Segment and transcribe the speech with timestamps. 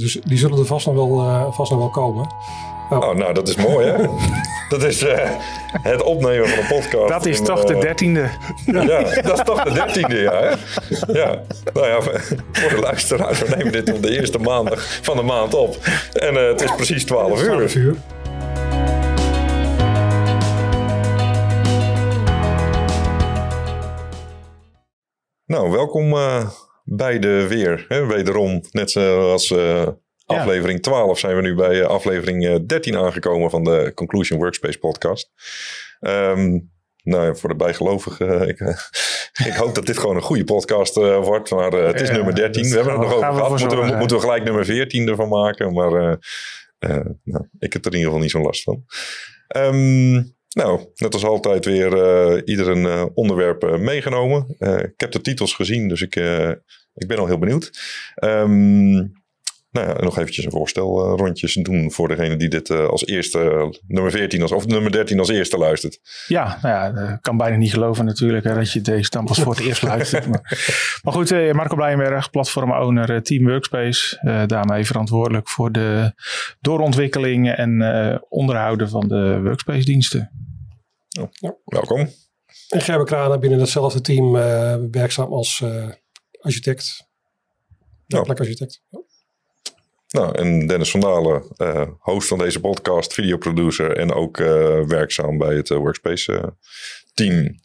[0.00, 2.28] Dus die zullen er vast nog wel, uh, vast nog wel komen.
[2.90, 2.98] Oh.
[2.98, 3.14] oh.
[3.14, 4.06] nou, dat is mooi, hè?
[4.76, 5.30] dat is uh,
[5.82, 7.08] het opnemen van een podcast.
[7.08, 8.30] Dat is toch de dertiende.
[8.64, 10.32] ja, dat is toch de dertiende, ja.
[10.32, 10.48] Hè?
[11.12, 11.42] Ja,
[11.72, 12.02] nou ja,
[12.52, 15.76] voor de luisteraars, we nemen dit op de eerste maandag van de maand op.
[16.12, 17.50] En uh, het is precies 12 uur.
[17.50, 17.96] 12 uur.
[25.46, 26.48] Nou, welkom uh,
[26.84, 27.84] bij de weer.
[27.88, 28.06] Hè?
[28.06, 29.88] Wederom, net zoals uh,
[30.24, 35.30] aflevering 12 zijn we nu bij uh, aflevering 13 aangekomen van de Conclusion Workspace podcast.
[36.00, 36.70] Um,
[37.02, 38.60] nou, voor de bijgelovigen, ik,
[39.46, 41.50] ik, hoop dat dit gewoon een goede podcast wordt.
[41.50, 42.62] Maar het is nummer 13.
[42.62, 43.48] We hebben het nog over gehad.
[43.48, 45.72] Moeten we, moeten we gelijk nummer 14 ervan maken.
[45.72, 46.18] Maar
[47.24, 48.84] nou, ik heb er in ieder geval niet zo'n last van.
[49.56, 54.46] Um, nou, net als altijd weer uh, ieder een uh, onderwerp uh, meegenomen.
[54.58, 56.16] ik heb de titels gezien, dus ik,
[56.94, 57.70] ik ben al heel benieuwd.
[58.24, 59.18] Um,
[59.70, 64.42] nou ja, nog eventjes een voorstelrondjes doen voor degene die dit als eerste, nummer 14
[64.42, 66.00] als, of nummer 13 als eerste luistert.
[66.26, 69.54] Ja, nou ja, kan bijna niet geloven natuurlijk hè, dat je deze dan pas voor
[69.54, 70.26] het eerst luistert.
[70.26, 70.40] Maar,
[71.02, 74.18] maar goed, Marco Blijenberg, platform owner Team Workspace.
[74.46, 76.12] daarmee verantwoordelijk voor de
[76.60, 80.30] doorontwikkeling en onderhouden van de Workspace diensten.
[80.32, 80.49] Oh,
[81.10, 81.56] ja.
[81.64, 82.08] Welkom.
[82.68, 85.88] En Gerber Kranen binnen datzelfde team uh, werkzaam als uh,
[86.40, 87.08] architect.
[88.06, 88.82] Ja, architect.
[90.08, 94.36] Nou, en Dennis van Dalen, uh, host van deze podcast, videoproducer en ook
[94.86, 96.56] werkzaam bij het Workspace
[97.14, 97.60] team.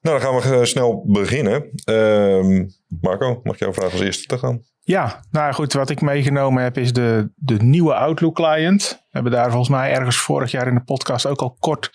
[0.00, 1.70] Nou, dan gaan we snel beginnen.
[1.84, 2.68] Ehm,
[3.00, 4.64] Marco, mag ik jou vragen als eerste te gaan?
[4.84, 8.90] Ja, nou goed, wat ik meegenomen heb is de, de nieuwe Outlook client.
[9.02, 11.90] We hebben daar volgens mij ergens vorig jaar in de podcast ook al kort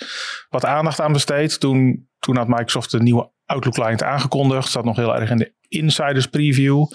[0.50, 1.60] wat aandacht aan besteed.
[1.60, 4.72] Toen, toen had Microsoft de nieuwe Outlook client aangekondigd.
[4.72, 6.86] Zat nog heel erg in de insiders preview.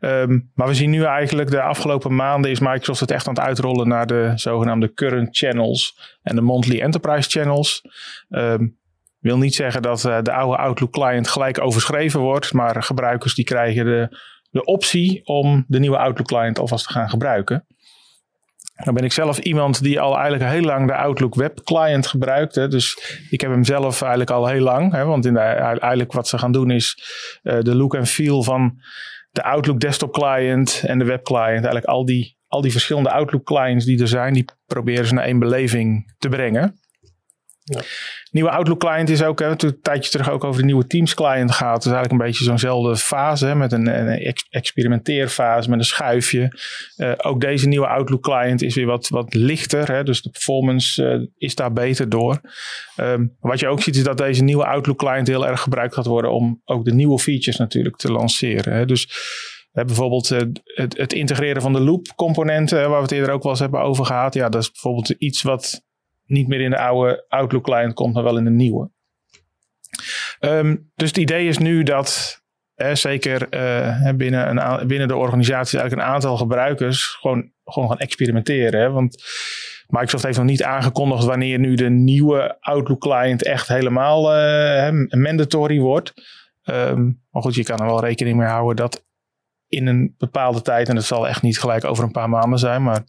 [0.00, 3.42] Ehm, maar we zien nu eigenlijk de afgelopen maanden is Microsoft het echt aan het
[3.42, 7.82] uitrollen naar de zogenaamde current channels en de monthly enterprise channels.
[8.28, 8.78] Um,
[9.18, 13.44] wil niet zeggen dat uh, de oude Outlook client gelijk overschreven wordt, maar gebruikers die
[13.44, 14.18] krijgen de
[14.50, 17.66] de optie om de nieuwe Outlook client alvast te gaan gebruiken.
[18.84, 22.54] Dan ben ik zelf iemand die al eigenlijk heel lang de Outlook web client gebruikt.
[22.54, 22.68] Hè.
[22.68, 22.98] Dus
[23.30, 24.92] ik heb hem zelf eigenlijk al heel lang.
[24.92, 27.02] Hè, want in de, eigenlijk wat ze gaan doen is
[27.42, 28.78] uh, de look en feel van
[29.30, 31.48] de Outlook desktop client en de web client.
[31.48, 35.24] Eigenlijk al die, al die verschillende Outlook clients die er zijn, die proberen ze naar
[35.24, 36.80] één beleving te brengen.
[38.30, 41.14] Nieuwe Outlook client is ook, hè, toen een tijdje terug ook over de nieuwe Teams
[41.14, 41.74] client gaat.
[41.74, 43.88] Het is eigenlijk een beetje zo'nzelfde fase, hè, met een,
[44.50, 46.52] experimenteerfase, met een schuifje.
[46.96, 51.02] Uh, ook deze nieuwe Outlook client is weer wat, wat lichter, hè, dus de performance
[51.02, 52.40] uh, is daar beter door.
[52.96, 56.06] Um, wat je ook ziet is dat deze nieuwe Outlook client heel erg gebruikt gaat
[56.06, 58.72] worden om ook de nieuwe features natuurlijk te lanceren.
[58.72, 58.86] Hè.
[58.86, 59.08] Dus
[59.72, 63.52] bijvoorbeeld uh, het, het, integreren van de loop componenten, waar we het eerder ook wel
[63.52, 64.34] eens hebben over gehad.
[64.34, 65.86] Ja, dat is bijvoorbeeld iets wat
[66.28, 68.90] niet meer in de oude Outlook client komt, maar wel in de nieuwe.
[70.40, 72.40] Um, dus het idee is nu dat
[72.92, 78.80] zeker uh, binnen, een, binnen de organisatie eigenlijk een aantal gebruikers gewoon, gewoon gaan experimenteren.
[78.80, 78.90] Hè?
[78.90, 79.24] Want
[79.86, 85.78] Microsoft heeft nog niet aangekondigd wanneer nu de nieuwe Outlook client echt helemaal uh, mandatory
[85.78, 86.12] wordt.
[86.64, 89.06] Um, maar goed, je kan er wel rekening mee houden dat
[89.68, 92.82] in een bepaalde tijd, en dat zal echt niet gelijk over een paar maanden zijn,
[92.82, 93.04] maar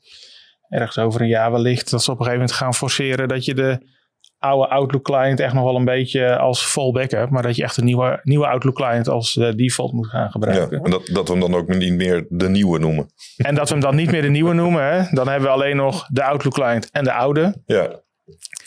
[0.69, 3.53] ergens over een jaar wellicht, dat ze op een gegeven moment gaan forceren dat je
[3.53, 3.97] de
[4.39, 7.77] oude Outlook client echt nog wel een beetje als fallback hebt, maar dat je echt
[7.77, 10.77] een nieuwe, nieuwe Outlook client als uh, default moet gaan gebruiken.
[10.77, 13.09] Ja, en dat, dat we hem dan ook niet meer de nieuwe noemen.
[13.37, 15.03] En dat we hem dan niet meer de nieuwe noemen, hè?
[15.11, 17.61] dan hebben we alleen nog de Outlook client en de oude.
[17.65, 18.01] Ja.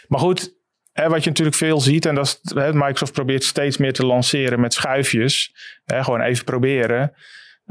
[0.09, 0.55] Maar goed,
[0.93, 4.07] hè, wat je natuurlijk veel ziet, en dat is, hè, Microsoft probeert steeds meer te
[4.07, 5.55] lanceren met schuifjes.
[5.85, 7.13] Hè, gewoon even proberen.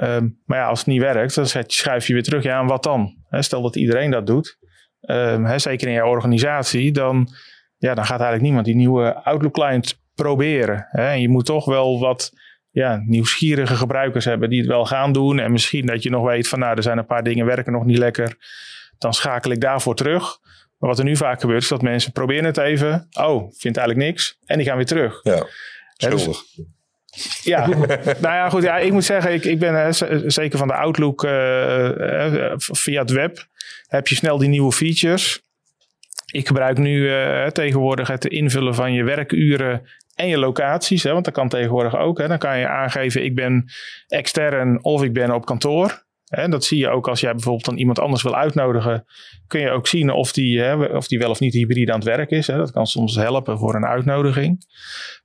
[0.03, 2.43] Um, maar ja, als het niet werkt, dan schuif je weer terug.
[2.43, 3.15] Ja, en wat dan?
[3.29, 4.57] stel dat iedereen dat doet,
[5.01, 7.27] um, zeker in je organisatie, dan,
[7.77, 10.87] ja, dan gaat eigenlijk niemand die nieuwe Outlook client proberen.
[10.91, 12.31] En je moet toch wel wat
[12.69, 15.39] ja, nieuwsgierige gebruikers hebben die het wel gaan doen.
[15.39, 17.85] En misschien dat je nog weet van nou, er zijn een paar dingen werken nog
[17.85, 18.37] niet lekker.
[18.97, 20.39] Dan schakel ik daarvoor terug.
[20.77, 23.07] Maar wat er nu vaak gebeurt is dat mensen proberen het even.
[23.11, 24.37] Oh, vindt eigenlijk niks.
[24.45, 25.19] En die gaan weer terug.
[25.23, 26.43] Ja, dus schuldig.
[27.43, 27.67] Ja,
[28.23, 28.63] nou ja, goed.
[28.63, 29.91] Ja, ik moet zeggen, ik, ik ben hè,
[30.29, 33.45] zeker van de Outlook uh, via het web.
[33.87, 35.41] Heb je snel die nieuwe features.
[36.31, 41.03] Ik gebruik nu uh, tegenwoordig het invullen van je werkuren en je locaties.
[41.03, 42.17] Hè, want dat kan tegenwoordig ook.
[42.17, 42.27] Hè.
[42.27, 43.65] Dan kan je aangeven, ik ben
[44.07, 46.03] extern of ik ben op kantoor.
[46.31, 49.05] En dat zie je ook als jij bijvoorbeeld dan iemand anders wil uitnodigen.
[49.47, 52.07] Kun je ook zien of die, hè, of die wel of niet hybride aan het
[52.07, 52.47] werk is.
[52.47, 52.57] Hè.
[52.57, 54.65] Dat kan soms helpen voor een uitnodiging.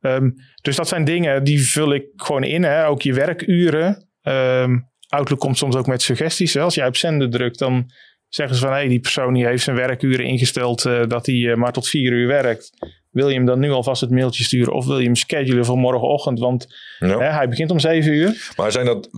[0.00, 2.62] Um, dus dat zijn dingen die vul ik gewoon in.
[2.62, 2.86] Hè.
[2.86, 4.08] Ook je werkuren.
[4.22, 6.54] Um, Outlook komt soms ook met suggesties.
[6.54, 6.60] Hè?
[6.60, 7.90] Als jij op zender drukt, dan
[8.28, 8.72] zeggen ze van...
[8.72, 12.12] hé, hey, die persoon die heeft zijn werkuren ingesteld uh, dat hij maar tot vier
[12.12, 12.70] uur werkt.
[13.10, 15.78] Wil je hem dan nu alvast het mailtje sturen of wil je hem schedulen voor
[15.78, 16.38] morgenochtend?
[16.38, 16.66] Want
[16.98, 18.52] hè, hij begint om zeven uur.
[18.56, 19.08] Maar zijn dat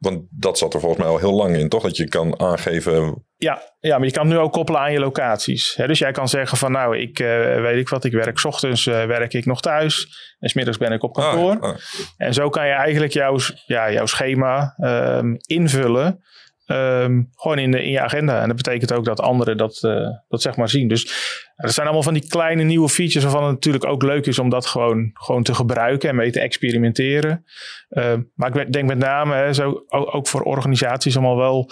[0.00, 1.82] want dat zat er volgens mij al heel lang in, toch?
[1.82, 3.24] Dat je kan aangeven.
[3.36, 5.74] Ja, ja maar je kan het nu ook koppelen aan je locaties.
[5.86, 9.04] dus jij kan zeggen van nou, ik uh, weet ik wat, ik werk ochtends uh,
[9.04, 10.08] werk ik nog thuis.
[10.38, 11.60] En smiddags ben ik op kantoor.
[11.60, 11.76] Ah, ah.
[12.16, 16.22] En zo kan je eigenlijk jouw, ja, jouw schema um, invullen.
[16.72, 18.40] Um, gewoon in, de, in je agenda.
[18.40, 20.88] En dat betekent ook dat anderen dat, uh, dat zeg maar zien.
[20.88, 21.04] Dus
[21.56, 24.48] er zijn allemaal van die kleine nieuwe features waarvan het natuurlijk ook leuk is om
[24.48, 27.44] dat gewoon, gewoon te gebruiken en mee te experimenteren.
[27.90, 31.70] Uh, maar ik denk met name, hè, zo, ook voor organisaties allemaal wel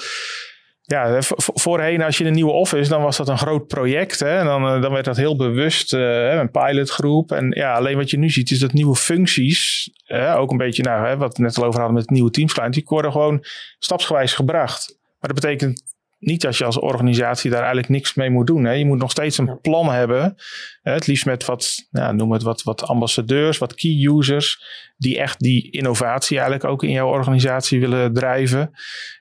[0.88, 4.20] ja, voorheen als je een nieuwe office, dan was dat een groot project.
[4.20, 4.44] Hè?
[4.44, 7.32] Dan, eh, dan werd dat heel bewust uh, een pilotgroep.
[7.32, 9.90] En ja, alleen wat je nu ziet is dat nieuwe functies,
[10.37, 12.52] ook een beetje, nou, hè, wat we net al over hadden met het nieuwe Teams
[12.52, 13.44] client, die worden gewoon
[13.79, 14.99] stapsgewijs gebracht.
[15.20, 15.82] Maar dat betekent
[16.19, 18.65] niet als je als organisatie daar eigenlijk niks mee moet doen.
[18.65, 18.73] Hè.
[18.73, 20.37] Je moet nog steeds een plan hebben.
[20.82, 24.62] Hè, het liefst met wat, ja, noem het wat, wat ambassadeurs, wat key users.
[24.97, 28.70] Die echt die innovatie eigenlijk ook in jouw organisatie willen drijven.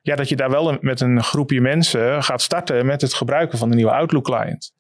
[0.02, 3.70] Ja, dat je daar wel met een groepje mensen gaat starten met het gebruiken van
[3.70, 4.76] de nieuwe Outlook client.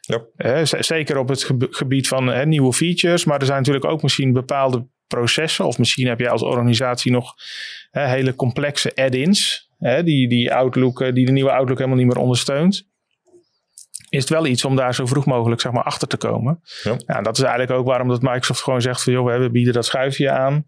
[0.00, 0.64] Ja.
[0.64, 3.24] zeker op het gebied van nieuwe features.
[3.24, 5.64] Maar er zijn natuurlijk ook misschien bepaalde processen.
[5.64, 7.34] Of misschien heb je als organisatie nog
[7.90, 12.22] hele complexe add-ins hè, die, die, Outlook, eh, die de nieuwe Outlook helemaal niet meer
[12.22, 12.90] ondersteunt
[14.12, 16.60] is het wel iets om daar zo vroeg mogelijk zeg maar, achter te komen.
[17.06, 17.20] Ja.
[17.20, 20.30] dat is eigenlijk ook waarom dat Microsoft gewoon zegt van joh, we bieden dat schuifje
[20.30, 20.66] aan.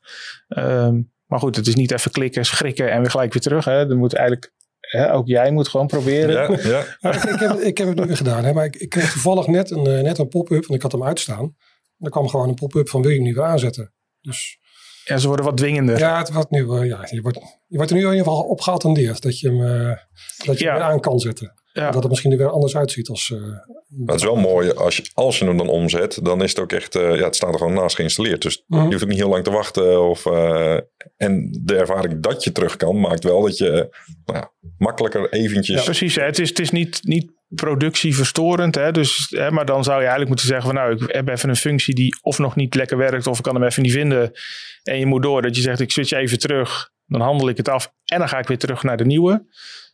[0.49, 3.65] Um, maar goed, het is niet even klikken, schrikken en weer gelijk weer terug.
[3.65, 3.89] Hè.
[3.89, 6.53] Er moet eigenlijk, hè, ook jij moet gewoon proberen.
[6.53, 7.13] Ja, ja.
[7.13, 8.45] ik, ik, heb, ik heb het nog weer gedaan.
[8.45, 10.93] Hè, maar ik, ik kreeg toevallig net een, eh, net een pop-up, want ik had
[10.93, 11.57] hem uitstaan.
[11.99, 13.93] Er kwam gewoon een pop-up van wil je hem nu weer aanzetten.
[14.21, 14.59] Dus
[15.05, 15.99] ja, ze worden wat dwingender.
[15.99, 18.43] Ja, het wordt nu, uh, ja je, wordt, je wordt er nu in ieder geval
[18.43, 19.97] op geattendeerd dat je hem, uh,
[20.45, 21.63] dat je hem aan kan zetten.
[21.73, 21.91] Ja.
[21.91, 23.09] Dat het misschien er weer anders uitziet.
[23.09, 23.43] Als, uh,
[24.07, 26.73] het is wel mooi, als je, als je hem dan omzet, dan is het ook
[26.73, 28.43] echt, ja, het staat er gewoon naast geïnstalleerd.
[28.43, 28.83] Dus mhm.
[28.83, 30.09] je hoeft ook niet heel lang te wachten.
[30.09, 30.27] Of,
[31.17, 35.79] en de ervaring dat je terug kan, maakt wel dat je nou ja, makkelijker eventjes...
[35.79, 36.15] Ja, precies.
[36.15, 36.23] Hè.
[36.23, 38.75] Het is, het is niet, niet productieverstorend.
[38.75, 38.93] Hè?
[38.93, 41.57] Dus, hè, maar dan zou je eigenlijk moeten zeggen van nou, ik heb even een
[41.57, 44.33] functie die of nog niet lekker werkt of ik kan hem even niet vinden.
[44.83, 47.69] En je moet door dat je zegt ik switch even terug, dan handel ik het
[47.69, 49.47] af en dan ga ik weer terug naar de nieuwe.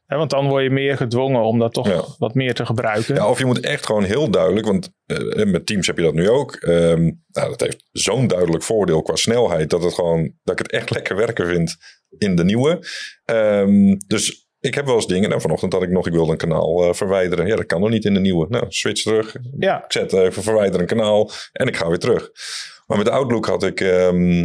[0.06, 3.14] want dan word je meer gedwongen om dat toch wat meer te gebruiken.
[3.14, 6.14] Ja, of je moet echt gewoon heel duidelijk, want uh, met Teams heb je dat
[6.14, 6.58] nu ook.
[6.60, 10.72] Um, nou, dat heeft zo'n duidelijk voordeel qua snelheid dat, het gewoon, dat ik het
[10.72, 11.76] echt lekker werken vind
[12.18, 12.86] in de nieuwe.
[13.24, 15.28] Um, dus ik heb wel eens dingen.
[15.28, 17.46] Nou, vanochtend had ik nog, ik wilde een kanaal uh, verwijderen.
[17.46, 18.46] Ja, dat kan nog niet in de nieuwe.
[18.48, 19.36] Nou, switch terug.
[19.58, 19.84] Ja.
[19.84, 22.30] Ik zet even verwijder een kanaal en ik ga weer terug.
[22.86, 24.38] Maar met Outlook had ik, um,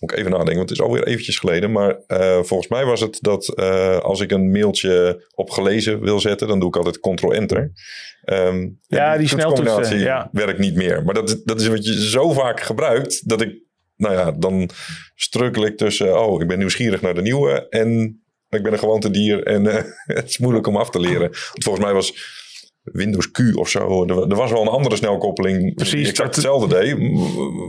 [0.00, 1.72] moet ik even nadenken, want het is alweer eventjes geleden.
[1.72, 6.20] Maar uh, volgens mij was het dat uh, als ik een mailtje op gelezen wil
[6.20, 7.72] zetten, dan doe ik altijd Ctrl-Enter.
[8.24, 10.28] Um, ja, die, sneltoetsen ja.
[10.32, 11.04] werkt niet meer.
[11.04, 13.62] Maar dat, dat is wat je zo vaak gebruikt, dat ik,
[13.96, 14.70] nou ja, dan
[15.14, 18.18] strukkel ik tussen, oh, ik ben nieuwsgierig naar de nieuwe en
[18.54, 19.74] ik ben een gewoontedier en uh,
[20.18, 21.28] het is moeilijk om af te leren.
[21.28, 22.42] Want volgens mij was
[22.84, 24.06] Windows Q of zo.
[24.06, 26.98] Er, was wel een andere snelkoppeling Precies, die exact hetzelfde deed.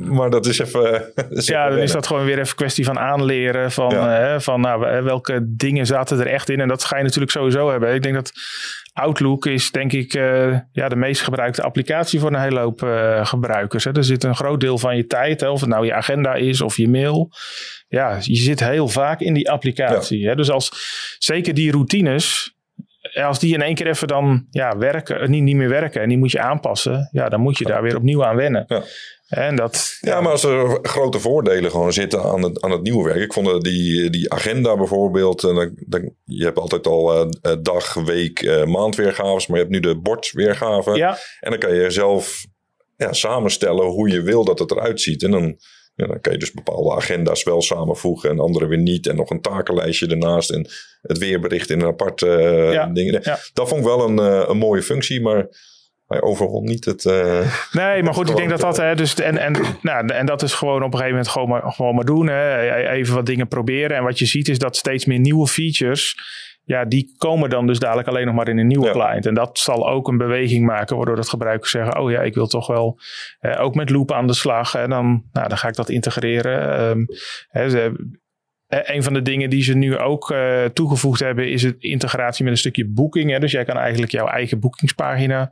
[0.10, 1.12] Maar dat is even...
[1.30, 3.72] ja, dan is dat gewoon weer even kwestie van aanleren.
[3.72, 4.40] Van, ja.
[4.40, 6.60] van nou, welke dingen zaten er echt in.
[6.60, 7.94] En dat ga je natuurlijk sowieso hebben.
[7.94, 8.32] Ik denk dat
[8.94, 13.26] Outlook is denk ik uh, ja, de meest gebruikte applicatie voor een hele hoop uh,
[13.26, 13.84] gebruikers.
[13.84, 13.96] Hè.
[13.96, 16.62] Er zit een groot deel van je tijd, hè, of het nou je agenda is
[16.62, 17.32] of je mail.
[17.88, 20.28] Ja, je zit heel vaak in die applicatie.
[20.28, 20.36] Hè.
[20.36, 20.72] Dus als
[21.20, 22.55] zeker die routines,
[23.24, 26.18] als die in één keer even dan ja, werken, niet, niet meer werken en die
[26.18, 28.64] moet je aanpassen, ja, dan moet je daar weer opnieuw aan wennen.
[28.68, 28.84] Ja.
[29.28, 33.04] En dat, ja, maar als er grote voordelen gewoon zitten aan het, aan het nieuwe
[33.04, 33.22] werk.
[33.22, 35.44] Ik vond die, die agenda bijvoorbeeld.
[35.44, 37.32] En dan, je hebt altijd al uh,
[37.62, 39.48] dag, week, uh, maandweergaves.
[39.48, 40.96] Maar je hebt nu de bordweergave.
[40.96, 41.18] Ja.
[41.40, 42.46] En dan kan je zelf
[42.96, 45.24] ja, samenstellen hoe je wil dat het eruit ziet.
[45.24, 45.58] En dan,
[45.96, 49.08] ja, dan kan je dus bepaalde agenda's wel samenvoegen en andere weer niet.
[49.08, 50.50] En nog een takenlijstje ernaast.
[50.50, 50.68] En
[51.02, 52.86] het weerbericht in een apart uh, ja.
[52.86, 53.24] ding.
[53.54, 54.18] Dat vond ik wel een,
[54.50, 55.22] een mooie functie.
[55.22, 55.48] Maar
[56.08, 57.04] hij overal niet het.
[57.04, 58.78] Uh, nee, maar goed, ik denk dat dat.
[58.78, 61.72] Hè, dus, en, en, nou, en dat is gewoon op een gegeven moment gewoon maar,
[61.72, 62.28] gewoon maar doen.
[62.28, 63.98] Hè, even wat dingen proberen.
[63.98, 66.16] En wat je ziet is dat steeds meer nieuwe features.
[66.66, 69.26] Ja, die komen dan dus dadelijk alleen nog maar in een nieuwe client.
[69.26, 72.48] En dat zal ook een beweging maken, waardoor dat gebruikers zeggen: Oh ja, ik wil
[72.48, 73.00] toch wel
[73.58, 74.76] ook met Loop aan de slag.
[74.76, 76.82] En dan, nou, dan ga ik dat integreren.
[76.90, 77.06] Um,
[77.48, 77.94] hè, ze,
[78.68, 82.54] een van de dingen die ze nu ook uh, toegevoegd hebben, is het integratie met
[82.54, 83.32] een stukje boeking.
[83.32, 83.40] Hè.
[83.40, 85.52] Dus jij kan eigenlijk jouw eigen boekingspagina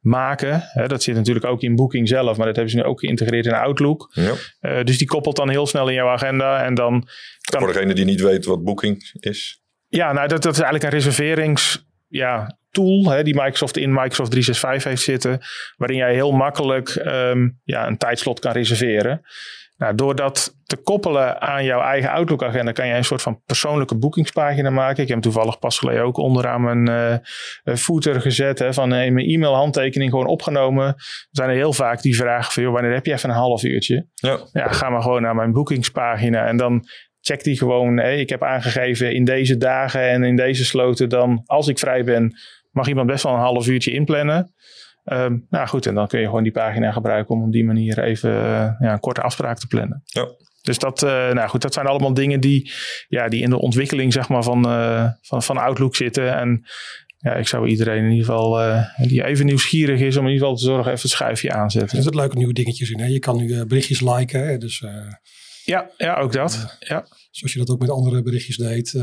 [0.00, 0.60] maken.
[0.62, 3.46] Hè, dat zit natuurlijk ook in Booking zelf, maar dat hebben ze nu ook geïntegreerd
[3.46, 4.10] in Outlook.
[4.12, 4.32] Ja.
[4.60, 7.08] Uh, dus die koppelt dan heel snel in jouw agenda en dan...
[7.50, 7.60] Kan...
[7.60, 9.63] Voor degene die niet weet wat Booking is.
[9.96, 11.86] Ja, nou dat, dat is eigenlijk een reserverings...
[12.08, 15.40] Ja, tool hè, die Microsoft in Microsoft 365 heeft zitten,
[15.76, 19.20] waarin jij heel makkelijk um, ja, een tijdslot kan reserveren.
[19.76, 23.96] Nou, door dat te koppelen aan jouw eigen Outlook-agenda kan je een soort van persoonlijke
[23.96, 25.02] boekingspagina maken.
[25.02, 26.88] Ik heb hem toevallig pas geleden ook onderaan mijn
[27.64, 28.58] uh, footer gezet.
[28.58, 30.84] Hè, van uh, mijn e-mail-handtekening gewoon opgenomen.
[30.86, 30.94] Er
[31.30, 34.06] zijn er heel vaak die vragen van, joh, wanneer heb je even een half uurtje?
[34.14, 34.38] Ja.
[34.52, 36.84] ja, ga maar gewoon naar mijn boekingspagina en dan
[37.24, 37.96] check die gewoon.
[37.96, 42.04] Hey, ik heb aangegeven in deze dagen en in deze sloten dan, als ik vrij
[42.04, 42.34] ben,
[42.70, 44.52] mag iemand best wel een half uurtje inplannen.
[45.04, 47.98] Um, nou goed, en dan kun je gewoon die pagina gebruiken om op die manier
[47.98, 50.02] even uh, ja, een korte afspraak te plannen.
[50.04, 50.28] Ja.
[50.62, 52.72] Dus dat, uh, nou goed, dat zijn allemaal dingen die,
[53.08, 56.36] ja, die in de ontwikkeling zeg maar, van, uh, van, van Outlook zitten.
[56.36, 56.64] En
[57.18, 60.60] ja, ik zou iedereen in ieder geval die even nieuwsgierig is, om in ieder geval
[60.60, 61.96] te zorgen even het schuifje aanzetten.
[61.96, 63.00] Er zitten leuke nieuwe dingetjes in.
[63.00, 63.06] Hè?
[63.06, 64.60] Je kan nu berichtjes liken.
[64.60, 64.84] Dus,
[65.64, 66.76] ja, ja, ook dat.
[66.78, 67.06] ja.
[67.30, 68.94] Zoals je dat ook met andere berichtjes deed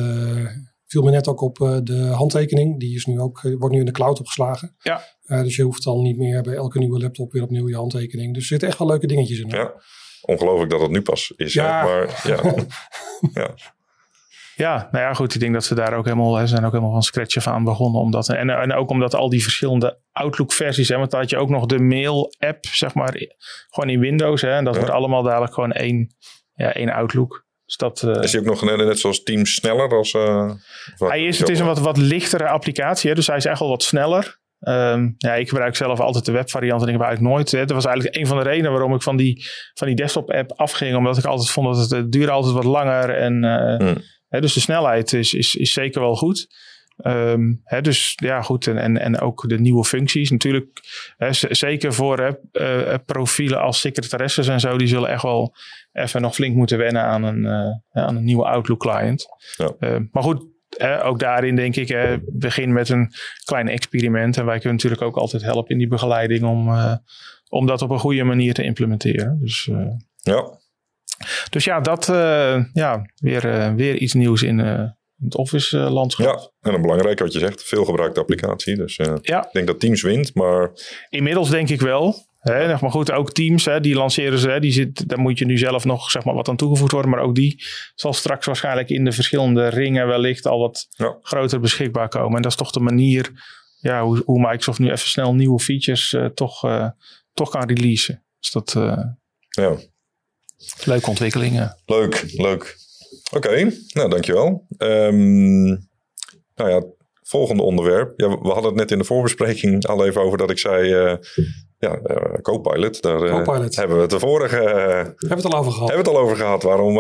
[0.91, 2.79] viel me net ook op uh, de handtekening.
[2.79, 4.75] Die is nu ook, uh, wordt nu in de cloud opgeslagen.
[4.79, 5.03] Ja.
[5.25, 8.33] Uh, dus je hoeft dan niet meer bij elke nieuwe laptop weer opnieuw je handtekening.
[8.33, 9.47] Dus er zitten echt wel leuke dingetjes in.
[9.49, 9.73] Ja,
[10.21, 11.53] ongelooflijk dat het nu pas is.
[11.53, 11.83] Ja.
[11.83, 12.55] Maar ja.
[13.41, 13.55] ja.
[14.55, 15.33] Ja, nou ja, goed.
[15.33, 18.01] Ik denk dat ze daar ook helemaal, zijn ook helemaal van scratch af aan begonnen.
[18.01, 21.49] Omdat, en, en ook omdat al die verschillende Outlook-versies, hè, want dan had je ook
[21.49, 23.13] nog de mail-app, zeg maar,
[23.69, 24.41] gewoon in Windows.
[24.41, 26.15] Hè, en dat wordt allemaal dadelijk gewoon één,
[26.61, 27.45] ja, één Outlook.
[27.65, 29.97] Dus dat, uh, is hij ook nog net, net zoals Teams sneller?
[29.97, 30.51] Als, uh,
[30.97, 33.69] hij is, het is een wat, wat lichtere applicatie, hè, dus hij is echt wel
[33.69, 34.39] wat sneller.
[34.67, 37.51] Um, ja, ik gebruik zelf altijd de webvariant en ik gebruik nooit.
[37.51, 37.59] Hè.
[37.59, 40.95] Dat was eigenlijk een van de redenen waarom ik van die, van die desktop-app afging.
[40.95, 43.09] Omdat ik altijd vond dat het, het duurde altijd wat langer.
[43.09, 43.97] En, uh, hmm.
[44.27, 46.47] hè, dus de snelheid is, is, is zeker wel goed.
[47.03, 48.67] Um, hè, dus ja, goed.
[48.67, 50.29] En, en, en ook de nieuwe functies.
[50.29, 50.79] Natuurlijk,
[51.17, 52.31] hè, zeker voor hè,
[52.91, 55.55] uh, profielen als secretaresses en zo, die zullen echt wel
[55.91, 59.25] even nog flink moeten wennen aan een, uh, aan een nieuwe Outlook client.
[59.57, 59.71] Ja.
[59.79, 60.45] Uh, maar goed,
[61.03, 63.11] ook daarin denk ik, begin met een
[63.43, 64.37] klein experiment.
[64.37, 66.69] En wij kunnen natuurlijk ook altijd helpen in die begeleiding om,
[67.49, 69.39] om dat op een goede manier te implementeren.
[69.41, 69.69] Dus,
[70.15, 70.59] ja.
[71.49, 72.05] Dus ja, dat
[72.73, 74.57] ja, weer, weer iets nieuws in
[75.23, 76.25] het Office landschap.
[76.25, 78.75] Ja, en een belangrijk wat je zegt, veel gebruikte applicatie.
[78.75, 79.45] Dus ja.
[79.45, 80.71] ik denk dat Teams wint, maar...
[81.09, 82.29] Inmiddels denk ik wel.
[82.41, 84.49] Hè, maar goed, ook teams, hè, die lanceren ze.
[84.49, 87.11] Hè, die zit, daar moet je nu zelf nog zeg maar, wat aan toegevoegd worden.
[87.11, 87.63] Maar ook die
[87.95, 90.87] zal straks waarschijnlijk in de verschillende ringen wellicht al wat
[91.21, 92.35] groter beschikbaar komen.
[92.35, 93.31] En dat is toch de manier
[93.79, 96.89] ja, hoe, hoe Microsoft nu even snel nieuwe features uh, toch, uh,
[97.33, 98.23] toch kan releasen.
[98.39, 98.71] Dus dat
[99.49, 99.77] ja.
[100.83, 101.77] leuke ontwikkelingen.
[101.85, 102.77] Leuk, leuk.
[103.31, 104.65] Oké, okay, nou dankjewel.
[104.77, 105.89] Um,
[106.55, 106.83] nou ja,
[107.21, 108.13] volgende onderwerp.
[108.15, 110.93] Ja, we hadden het net in de voorbespreking al even over dat ik zei
[111.81, 113.01] ja, uh, Copilot.
[113.01, 114.55] Daar uh, hebben we het de vorige...
[114.55, 115.87] Uh, hebben we het al over gehad.
[115.89, 116.63] Hebben we het al over gehad.
[116.63, 116.97] Waarom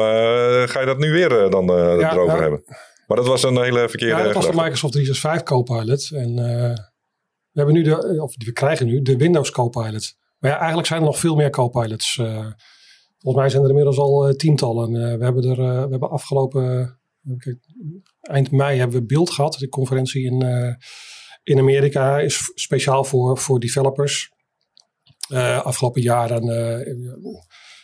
[0.67, 2.63] ga je dat nu weer dan ja, erover nou, hebben?
[3.07, 4.15] Maar dat was een hele verkeerde...
[4.15, 6.09] Ja, dat was de Microsoft 365 Copilot.
[6.13, 6.35] En
[7.51, 10.15] we, hebben nu de, of we krijgen nu de Windows Copilot.
[10.39, 12.15] Maar ja, eigenlijk zijn er nog veel meer Copilots.
[13.21, 14.91] Volgens mij zijn er inmiddels al tientallen.
[14.91, 16.99] we hebben er we hebben afgelopen...
[18.21, 19.53] eind mei hebben we Beeld gehad.
[19.53, 20.41] De conferentie in,
[21.43, 24.31] in Amerika is speciaal voor, voor developers.
[25.63, 26.43] Afgelopen jaren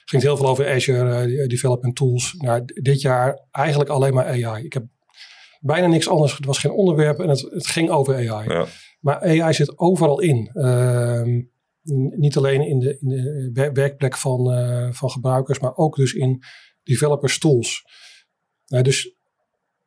[0.10, 2.34] ging het heel veel over Azure Development Tools.
[2.38, 4.66] Nou, dit jaar eigenlijk alleen maar AI.
[4.66, 4.86] Ik heb
[5.60, 6.36] bijna niks anders.
[6.38, 8.50] Het was geen onderwerp en het, het ging over AI.
[8.50, 8.66] Ja.
[9.00, 10.50] Maar AI zit overal in.
[10.54, 11.42] Ehm,
[11.96, 13.10] niet alleen in de, in
[13.54, 14.46] de werkplek van,
[14.94, 16.44] van gebruikers, maar ook dus in
[16.84, 17.84] developers tools.
[18.66, 19.16] dus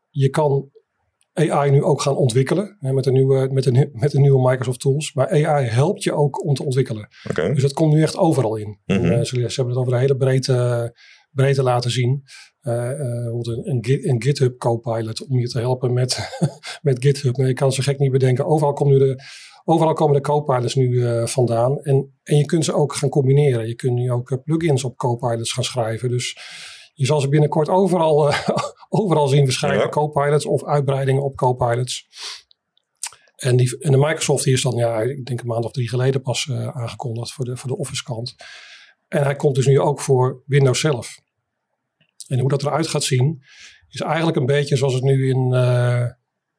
[0.09, 0.71] je kan
[1.33, 4.80] AI nu ook gaan ontwikkelen hè, met, de nieuwe, met, de, met de nieuwe Microsoft
[4.80, 5.12] tools.
[5.14, 7.09] Maar AI helpt je ook om te ontwikkelen.
[7.35, 8.78] Dus dat komt nu echt overal in.
[8.87, 9.25] Mm -hmm.
[9.25, 10.99] ze, hebben het over een hele breedte,
[11.30, 12.22] breedte laten zien.
[12.62, 16.38] Uh, uh, een, een, een, GitHub Copilot om je te helpen met,
[16.82, 17.37] met GitHub.
[17.37, 18.46] Nee, je kan ze gek niet bedenken.
[18.46, 19.22] Overal, komt nu de,
[19.64, 21.78] overal komen de Copilots nu uh, vandaan.
[21.82, 23.66] En, en je kunt ze ook gaan combineren.
[23.66, 26.08] Je kunt nu ook plugins op Copilots gaan schrijven.
[26.08, 26.37] Dus
[26.94, 28.49] je zal ze binnenkort overal, uh,
[28.88, 29.80] overal zien verschijnen.
[29.80, 29.88] Ja.
[29.88, 32.06] Copilots of uitbreidingen op Copilots.
[33.37, 35.88] En, die, en de Microsoft die is dan, ja, ik denk een maand of drie
[35.88, 38.34] geleden pas aangekondigd voor de, voor de Office kant.
[39.11, 41.21] En hij komt dus nu ook voor Windows zelf.
[42.26, 43.43] En hoe dat eruit gaat zien,
[43.88, 46.05] is eigenlijk een beetje zoals het nu in, uh,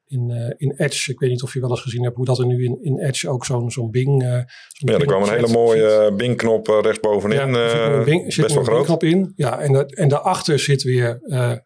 [0.06, 1.10] in, uh, in Edge.
[1.10, 2.98] Ik weet niet of je wel eens gezien hebt hoe dat er nu in, in
[2.98, 4.22] Edge ook zo'n zo'n Bing.
[4.22, 4.28] Uh,
[4.68, 7.36] ja, er kwam een hele mooie Bing-knop rechtsbovenin.
[7.36, 8.84] Ja, er zit Bing, best wel groot.
[8.84, 9.32] knop in.
[9.36, 11.20] Ja, en, dat, en daarachter zit weer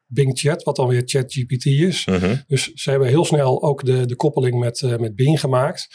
[0.07, 2.05] Bing Chat, wat dan weer ChatGPT is.
[2.05, 2.43] -hmm.
[2.47, 5.89] Dus ze hebben heel snel ook de, de koppeling met, met Bing gemaakt.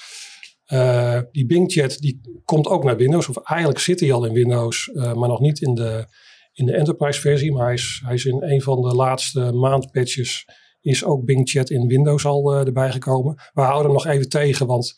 [0.73, 3.29] Uh, die Bing Chat die komt ook naar Windows.
[3.29, 6.05] Of eigenlijk zit hij al in Windows, uh, maar nog niet in de,
[6.53, 7.53] in de enterprise versie.
[7.53, 10.47] Maar hij is, hij is in een van de laatste maandpatches
[10.81, 13.35] is ook Bing Chat in Windows al uh, erbij gekomen.
[13.53, 14.95] We houden hem nog even tegen, want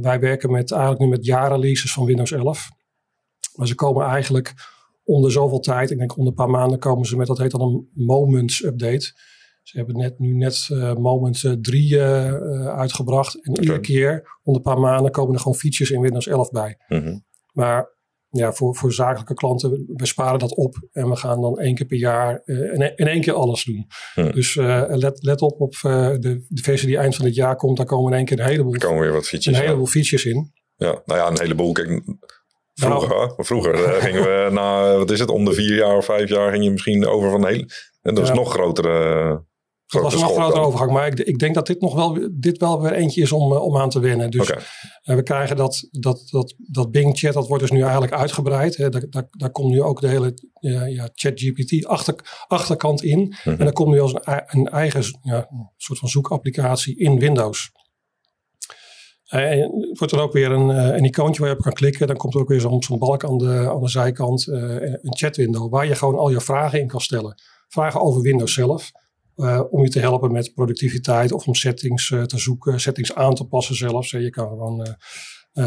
[0.00, 2.68] wij werken met, eigenlijk nu met jaarreleases van Windows 11.
[3.54, 4.54] Maar ze komen eigenlijk
[5.04, 7.60] onder zoveel tijd, ik denk onder een paar maanden komen ze met, dat heet dan
[7.60, 9.12] een Moments update.
[9.68, 13.34] Ze hebben net, nu net uh, Moments 3 uh, uh, uitgebracht.
[13.34, 13.62] En okay.
[13.62, 16.76] iedere keer, onder een paar maanden, komen er gewoon features in Windows 11 bij.
[16.88, 17.24] Mm -hmm.
[17.52, 17.96] Maar
[18.28, 20.88] ja, voor, voor zakelijke klanten, we sparen dat op.
[20.92, 23.86] En we gaan dan één keer per jaar in, in één keer alles doen.
[24.14, 24.32] Mm.
[24.32, 24.54] Dus
[24.88, 27.76] let, let op op de, de versie die eind van het jaar komt.
[27.76, 30.24] Daar komen in één keer een heleboel, er komen weer wat features, een heleboel features
[30.24, 30.52] in.
[30.76, 31.72] Ja, nou ja, een heleboel.
[31.72, 32.02] Kijk,
[32.74, 36.04] Vroeger, nou, vroeger uh, gingen we na, wat is het, om de vier jaar of
[36.04, 37.64] vijf jaar ging je misschien over van heel.
[38.02, 38.34] En dat is ja.
[38.34, 39.46] nog grotere.
[39.88, 42.58] Dat was een nog grotere overgang, maar ik, ik, denk dat dit nog wel, dit
[42.58, 44.30] wel weer eentje is om, om aan te wennen.
[44.30, 44.62] Dus okay.
[45.04, 48.76] uh, we krijgen dat, dat, dat, dat Bing Chat, dat wordt dus nu eigenlijk uitgebreid.
[48.76, 48.88] Hè.
[48.88, 53.18] Daar, daar, daar komt nu ook de hele uh, ja, ChatGPT achter, achterkant in.
[53.18, 53.26] Mhm.
[53.28, 53.52] Mm -hmm.
[53.52, 57.70] En dan komt nu als een, een eigen ja, soort van zoekapplicatie in Windows.
[59.26, 62.06] En het wordt er ook weer een, een icoontje waar je op kan klikken.
[62.06, 64.46] Dan komt er ook weer zo'n zo balk aan de, aan de zijkant.
[64.46, 67.42] Een chatwindow waar je gewoon al je vragen in kan stellen.
[67.68, 68.90] Vragen over Windows zelf.
[69.38, 72.80] Uh, om je te helpen met productiviteit of om settings uh, te zoeken.
[72.80, 74.10] Settings aan te passen zelfs.
[74.10, 74.96] Je kan gewoon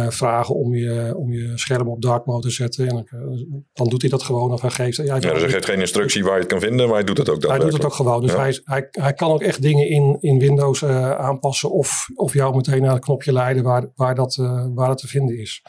[0.08, 2.88] vragen om je, om je scherm op dark mode te zetten.
[2.88, 4.52] En dan, dan doet hij dat gewoon.
[4.52, 6.86] Of hij geeft, ja, ja, dus hij geeft geen instructie waar je het kan vinden.
[6.86, 8.22] Maar hij doet het ook Hij doet het ook gewoon.
[8.22, 8.40] Dus ja.
[8.40, 11.72] hij, hij, hij kan ook echt dingen in, in Windows aanpassen.
[11.72, 14.36] Of, of jou meteen naar het knopje leiden waar, waar, dat,
[14.74, 15.62] waar het te vinden is.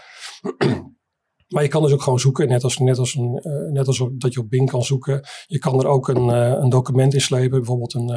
[1.52, 2.48] maar je kan dus ook gewoon zoeken.
[2.48, 5.20] Net als, net als, een, uh, net als dat je op Bing kan zoeken.
[5.46, 6.28] Je kan er ook een,
[6.62, 7.58] een document in slepen.
[7.58, 8.08] Bijvoorbeeld een,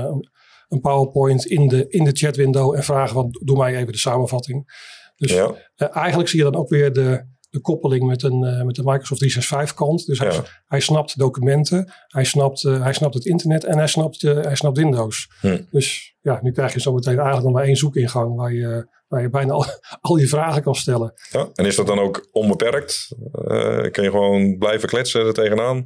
[0.68, 2.75] een PowerPoint in de, in de chatwindow.
[2.75, 4.84] En vragen van doe mij even de samenvatting.
[5.15, 5.54] Dus ja.
[5.75, 7.25] eigenlijk zie je dan ook weer de,
[7.56, 10.06] de koppeling met, een, uh, met de Microsoft 365 kant.
[10.06, 10.44] Dus hij, Ja.
[10.65, 14.56] hij snapt documenten, hij snapt, uh, hij snapt het internet en hij snapt, uh, hij
[14.56, 15.32] snapt Windows.
[15.42, 15.62] Hm.
[15.70, 19.30] Dus ja, nu krijg je zometeen eigenlijk nog maar één zoekingang waar je, waar je
[19.30, 19.66] bijna al,
[20.02, 21.14] al je vragen kan stellen.
[21.32, 23.15] Ja, en is dat dan ook onbeperkt?
[23.34, 25.86] Uh, kun je gewoon blijven kletsen er tegenaan?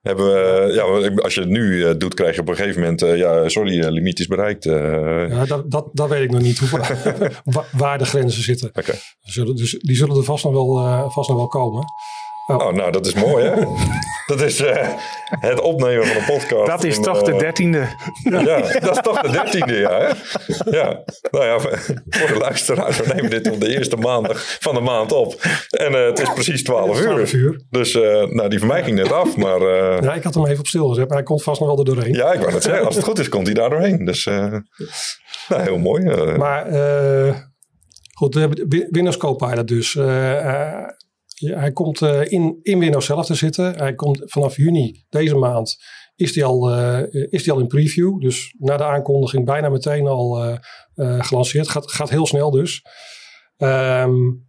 [0.00, 0.82] Hebben we, ja,
[1.22, 3.86] als je het nu uh, doet, krijg je op een gegeven moment, uh, ja, sorry,
[3.86, 4.64] limiet is bereikt.
[4.64, 6.68] Ja, dat, dat, dat weet ik nog niet, hoe,
[7.72, 8.68] waar de grenzen zitten.
[8.68, 8.98] Okay.
[9.20, 11.84] Zullen, dus die zullen er vast nog wel, vast nog wel komen.
[12.50, 12.56] Oh.
[12.56, 12.72] oh.
[12.72, 13.54] nou, dat is mooi, hè?
[14.34, 14.88] dat is uh,
[15.28, 16.66] het opnemen van een podcast.
[16.66, 17.86] Dat is in, toch uh, de dertiende.
[18.22, 19.98] ja, dat is toch de dertiende, ja.
[19.98, 20.06] Hè?
[20.78, 21.60] Ja, nou ja,
[22.08, 25.34] voor de luisteraars, we nemen dit op de eerste maandag van de maand op.
[25.70, 27.06] En uh, het is precies 12 uur.
[27.06, 27.60] 12 uur.
[27.70, 29.62] Dus, nou, die van mij ging net af, maar...
[30.02, 31.84] ja, ik had hem even op stil gezet, maar hij komt vast nog wel er
[31.84, 32.14] doorheen.
[32.14, 32.86] Ja, ik wou het zeggen.
[32.86, 34.04] Als het goed is, komt hij daar doorheen.
[34.04, 36.36] Dus, nou, heel mooi.
[36.36, 36.66] Maar,
[38.14, 38.34] goed,
[38.90, 39.96] Windows Copilot dus...
[41.38, 43.76] Hij komt uh, in, in Windows zelf te zitten.
[43.76, 45.76] Hij komt vanaf juni deze maand
[46.18, 48.20] is hij al, uh, is die al in preview.
[48.20, 50.56] Dus na de aankondiging bijna meteen al uh,
[51.24, 51.68] gelanceerd.
[51.68, 52.84] Gaat, gaat heel snel dus.
[53.56, 54.46] Um,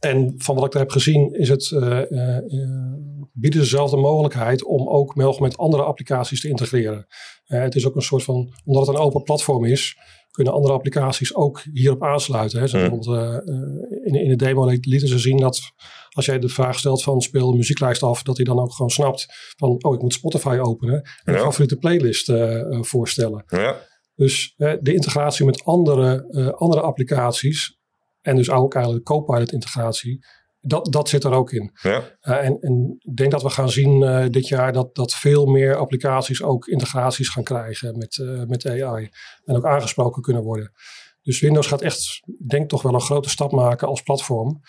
[0.00, 1.68] en van wat ik er heb gezien is het,
[3.32, 7.06] bieden dezelfde mogelijkheid om ook met andere applicaties te integreren.
[7.44, 9.96] het is ook een soort van, omdat het een open platform is,
[10.32, 12.60] kunnen andere applicaties ook hierop aansluiten.
[12.60, 12.88] Hè.
[12.88, 13.00] Mm.
[13.02, 13.36] Uh,
[14.04, 15.60] in, in de demo lieten ze zien dat
[16.08, 18.90] als jij de vraag stelt van speel een muzieklijst af, dat hij dan ook gewoon
[18.90, 21.32] snapt van oh ik moet Spotify openen en ja.
[21.32, 23.44] een favoriete playlist uh, voorstellen.
[23.46, 23.76] Ja.
[24.14, 27.80] Dus de integratie met andere, andere applicaties
[28.20, 30.24] en dus ook eigenlijk de Copilot integratie,
[30.64, 31.70] dat, dat zit er ook in.
[31.82, 32.16] Ja.
[32.22, 35.46] Uh, en, en ik denk dat we gaan zien uh, dit jaar dat, dat veel
[35.46, 39.10] meer applicaties ook integraties gaan krijgen met, uh, met AI.
[39.44, 40.72] En ook aangesproken kunnen worden.
[41.22, 44.60] Dus Windows gaat echt, denk toch wel een grote stap maken als platform.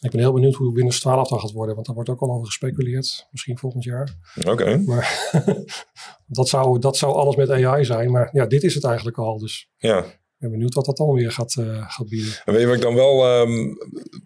[0.00, 2.32] Ik ben heel benieuwd hoe Windows 12 dan gaat worden, want daar wordt ook al
[2.32, 3.26] over gespeculeerd.
[3.30, 4.16] Misschien volgend jaar.
[4.36, 4.50] Oké.
[4.50, 4.76] Okay.
[4.76, 5.30] Maar
[6.26, 8.10] dat, zou, dat zou alles met AI zijn.
[8.10, 9.38] Maar ja, dit is het eigenlijk al.
[9.38, 10.04] Dus ja.
[10.38, 12.32] Ik ben benieuwd wat dat dan weer gaat, uh, gaat bieden.
[12.44, 13.76] En weet je wat ik dan wel um,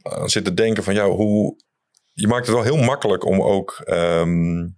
[0.03, 1.57] aan zit te denken van jou, hoe
[2.13, 4.77] je maakt het wel heel makkelijk om ook um,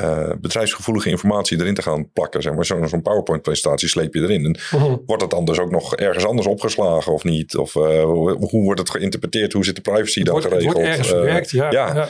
[0.00, 2.42] uh, bedrijfsgevoelige informatie erin te gaan plakken.
[2.42, 2.64] Zeg maar.
[2.64, 4.44] Zo'n zo PowerPoint presentatie sleep je erin.
[4.44, 4.96] En uh -huh.
[5.06, 7.56] Wordt het dan dus ook nog ergens anders opgeslagen of niet?
[7.56, 9.52] Of uh, hoe, hoe wordt het geïnterpreteerd?
[9.52, 10.76] Hoe zit de privacy het dan wordt, geregeld?
[10.76, 11.70] Het wordt ergens verwerkt, ja.
[11.70, 11.94] ja.
[11.94, 12.08] ja.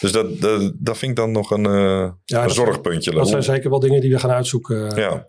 [0.00, 3.10] Dus dat, dat, dat vind ik dan nog een, ja, een dat zorgpuntje.
[3.10, 4.96] Dat zijn zeker wel dingen die we gaan uitzoeken.
[4.96, 5.26] Ja.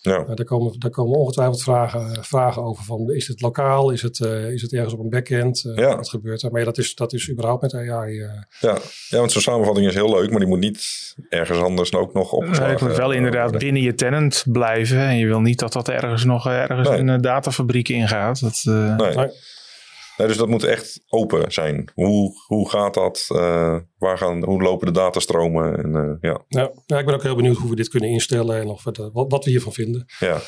[0.00, 0.24] Ja.
[0.34, 3.90] daar, komen, daar komen ongetwijfeld vragen, vragen over van, is het lokaal?
[3.90, 4.20] Is het,
[4.52, 5.60] is het ergens op een backend?
[5.74, 5.96] Ja.
[5.96, 6.50] Wat gebeurt er?
[6.50, 8.14] Maar ja, dat is, dat is überhaupt met AI.
[8.14, 8.46] Ja.
[8.60, 12.32] ja, want zo'n samenvatting is heel leuk, maar die moet niet ergens anders ook nog
[12.32, 13.60] opgeslagen het moet wel inderdaad worden.
[13.60, 14.98] binnen je tenant blijven.
[14.98, 16.98] En je wil niet dat dat ergens nog ergens Nee.
[16.98, 18.40] in een datafabriek ingaat.
[18.40, 19.14] Dat, eh, Nee.
[19.14, 19.30] Nee.
[20.16, 21.90] Nee, dus dat moet echt open zijn.
[21.94, 23.26] Hoe, hoe gaat dat?
[23.28, 25.76] Eh, waar gaan, hoe lopen de datastromen?
[25.84, 26.40] En, eh, ja.
[26.48, 29.10] Ja, ja, ik ben ook heel benieuwd hoe we dit kunnen instellen en of de-
[29.12, 30.04] wat, wat we hiervan vinden.
[30.18, 30.38] Ja.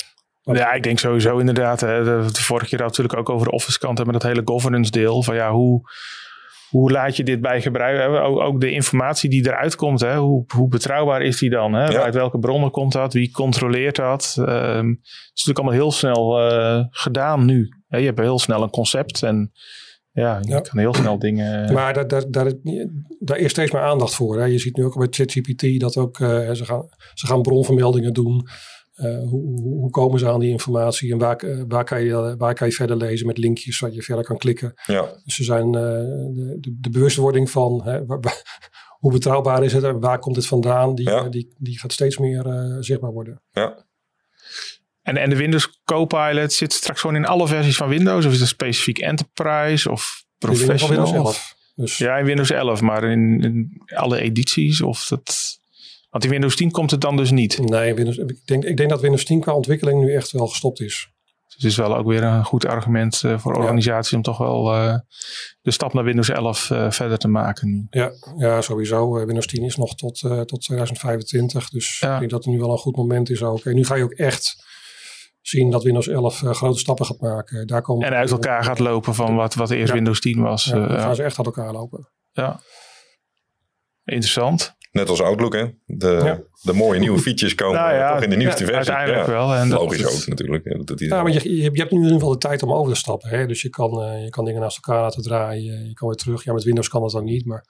[0.53, 1.81] Ja, ik denk sowieso inderdaad.
[1.81, 4.91] Hè, de, de vorige keer natuurlijk ook over de office kant hebben, dat hele governance
[4.91, 5.23] deel.
[5.23, 5.81] Van ja, hoe,
[6.69, 7.97] hoe laat je dit bij gebruik?
[7.97, 8.21] hè?
[8.21, 11.73] Ook, ook de informatie die eruit komt, hè, hoe, hoe betrouwbaar is die dan?
[11.73, 11.85] Hè?
[11.85, 12.01] Ja.
[12.01, 13.13] Uit welke bronnen komt dat?
[13.13, 14.35] Wie controleert dat?
[14.39, 14.99] Ehm, het
[15.33, 17.69] is natuurlijk allemaal heel snel eh, gedaan nu.
[17.87, 19.51] Hè, je hebt heel snel een concept en
[20.11, 20.59] ja, je Ja.
[20.59, 21.73] kan heel snel dingen...
[21.73, 22.53] Maar daar, daar, daar,
[23.19, 24.37] daar is steeds meer aandacht voor.
[24.39, 24.45] Hè.
[24.45, 28.47] Je ziet nu ook bij ChatGPT dat ook, eh, ze, gaan, ze gaan bronvermeldingen doen.
[28.93, 32.53] Eh, hoe, hoe, komen ze aan die informatie en waar, eh, waar, kan je, waar
[32.53, 34.73] kan je verder lezen met linkjes zodat je verder kan klikken.
[34.85, 35.01] Ja.
[35.23, 38.65] Dus ze zijn eh, de, de, bewustwording van hè, waar- waar-
[38.99, 41.23] hoe betrouwbaar is het en waar komt het vandaan, die, Ja.
[41.23, 43.41] eh, die, die gaat steeds meer eh, zichtbaar worden.
[43.51, 43.85] ja.
[45.07, 48.25] En, en de Windows Copilot zit straks gewoon in alle versies van Windows?
[48.25, 50.87] Of is het specifiek Enterprise of Professional?
[50.87, 51.55] Windows of- 11.
[51.75, 55.35] Dus Ja, in Windows 11, maar in, in alle edities of dat...
[56.09, 57.57] Want in Windows 10 komt het dan dus niet.
[57.69, 60.81] nee, Windows, ik, denk, ik denk dat Windows 10 qua ontwikkeling nu echt wel gestopt
[60.81, 61.09] is.
[61.45, 63.59] Dus het is wel ook weer een goed argument eh, voor Ja.
[63.59, 64.95] organisaties om toch wel eh,
[65.61, 67.87] de stap naar Windows 11 eh, verder te maken nu.
[67.89, 69.11] Ja, ja sowieso.
[69.25, 71.69] Windows 10 is nog tot, tot 2025.
[71.69, 72.13] Dus Ja.
[72.13, 73.65] ik denk dat het nu wel een goed moment is ook.
[73.65, 74.65] En nu ga je ook echt
[75.49, 77.67] zien dat Windows 11 eh, grote stappen gaat maken.
[77.67, 79.93] Daar komen En uit elkaar gaat lopen van wat, wat eerst Ja.
[79.93, 80.63] Windows 10 was.
[80.65, 82.09] Ja, eh, dan gaan ze echt uit elkaar lopen.
[82.31, 82.59] Ja.
[84.03, 84.75] Interessant.
[84.91, 85.65] Net als Outlook, hè?
[85.85, 86.39] De, Ja.
[86.61, 88.93] de mooie nieuwe features komen Nou ja, toch in de nieuwste ja, versie.
[88.93, 89.33] uiteindelijk Ja.
[89.33, 89.53] wel.
[89.55, 90.85] En dat- Logisch dat- ook natuurlijk.
[90.87, 92.93] Dat Ja, maar je, je, je hebt nu in ieder geval de tijd om over
[92.93, 93.29] te stappen.
[93.29, 93.45] Hè?
[93.45, 95.87] Dus je kan, eh, je kan dingen naast elkaar laten draaien.
[95.87, 96.43] Je kan weer terug.
[96.43, 97.45] Ja, met Windows kan dat dan niet.
[97.45, 97.65] Maar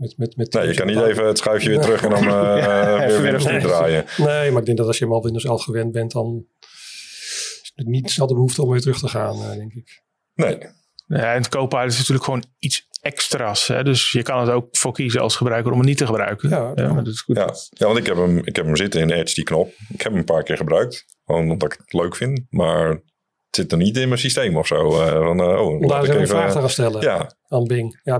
[0.00, 2.30] met, met, met Nee, je kan niet even het schuifje weer terug en dan eh
[2.30, 4.04] Ja, weer even Windows weer 10 draaien.
[4.16, 6.44] Nee, maar ik denk dat als je eenmaal Windows 11 gewend bent, dan
[7.62, 10.02] is het niet snel de behoefte om weer terug te gaan, eh, denk ik.
[10.34, 10.58] Nee,
[11.06, 13.66] Ja, en het Copilot is natuurlijk gewoon iets extra's.
[13.66, 13.82] Hè?
[13.84, 16.48] Dus je kan het ook voor kiezen als gebruiker om het niet te gebruiken.
[16.48, 17.36] Ja, maar dat is goed.
[17.36, 19.68] Ja, ja want ik heb, hem, ik heb hem zitten in Edge, die knop.
[19.88, 21.04] Ik heb hem een paar keer gebruikt.
[21.24, 22.40] Gewoon omdat ik het leuk vind.
[22.50, 23.02] Maar
[23.50, 25.00] zit er niet in mijn systeem of zo.
[25.00, 28.00] eh, van, eh, oh, Om daar een vraag te stellen Ja, aan Bing.
[28.02, 28.18] Ja,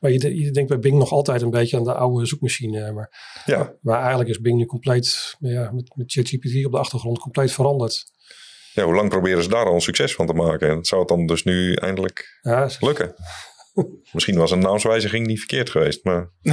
[0.00, 2.92] maar je, je denkt bij Bing nog altijd een beetje aan de oude zoekmachine.
[2.92, 7.18] Maar, ja, maar eigenlijk is Bing nu compleet, ja, met, met ChatGPT op de achtergrond,
[7.18, 8.04] compleet veranderd.
[8.72, 10.68] ja, hoe lang proberen ze daar al een succes van te maken?
[10.68, 13.14] En zou het dan dus nu eindelijk Ja, lukken?
[14.12, 16.04] Misschien was een naamswijziging niet verkeerd geweest.
[16.04, 16.30] Maar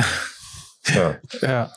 [0.82, 1.20] ja.
[1.40, 1.70] Ja.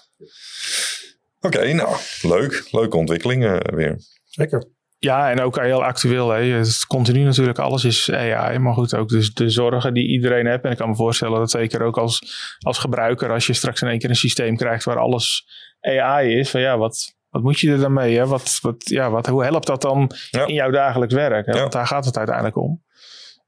[1.40, 2.68] Oké, nou, leuk.
[2.70, 3.98] Leuke ontwikkeling eh, weer.
[4.24, 4.68] zeker.
[5.02, 6.30] Ja, en ook heel actueel.
[6.30, 6.42] Hè.
[6.42, 8.58] Het is continu natuurlijk, alles is AI.
[8.58, 10.64] Maar goed, ook dus de zorgen die iedereen heeft.
[10.64, 12.22] En ik kan me voorstellen dat zeker ook als,
[12.58, 15.46] als gebruiker, als je straks in één keer een systeem krijgt waar alles
[15.80, 16.50] AI is.
[16.50, 18.16] Van ja, wat, wat moet je er dan mee?
[18.16, 18.26] Hè?
[18.26, 20.46] Wat, wat, ja, wat, hoe helpt dat dan Ja.
[20.46, 21.46] in jouw dagelijks werk?
[21.46, 21.52] Hè?
[21.52, 21.60] Ja.
[21.60, 22.82] Want daar gaat het uiteindelijk om.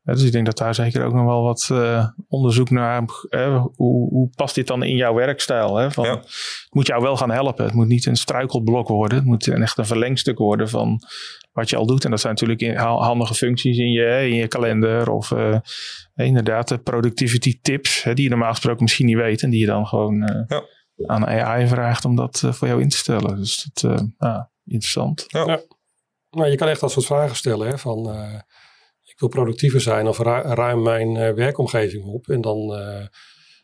[0.04, 3.02] Ja, dus ik denk dat daar zeker ook nog wel wat eh, onderzoek naar.
[3.28, 5.76] hè, hoe, hoe past dit dan in jouw werkstijl?
[5.76, 5.90] Hè?
[5.90, 6.16] Van, Ja.
[6.16, 7.64] Het moet jou wel gaan helpen.
[7.64, 9.18] Het moet niet een struikelblok worden.
[9.18, 11.00] Het moet echt een verlengstuk worden van
[11.52, 12.04] wat je al doet.
[12.04, 15.10] En dat zijn natuurlijk handige functies in je, in je kalender.
[15.10, 15.58] Of eh,
[16.14, 18.02] inderdaad de productivity tips.
[18.02, 19.42] Hè, die je normaal gesproken misschien niet weet.
[19.42, 20.64] En die je dan gewoon eh, Ja.
[21.06, 23.36] aan AI vraagt om dat eh, voor jou in te stellen.
[23.36, 25.26] Dus dat, eh, ja, interessant.
[26.30, 27.68] Nou, je kan echt dat soort vragen stellen.
[27.68, 28.38] Hè, van, eh,
[29.02, 32.28] ik wil productiever zijn of ru- ruim mijn eh, werkomgeving op.
[32.28, 33.06] En dan, eh,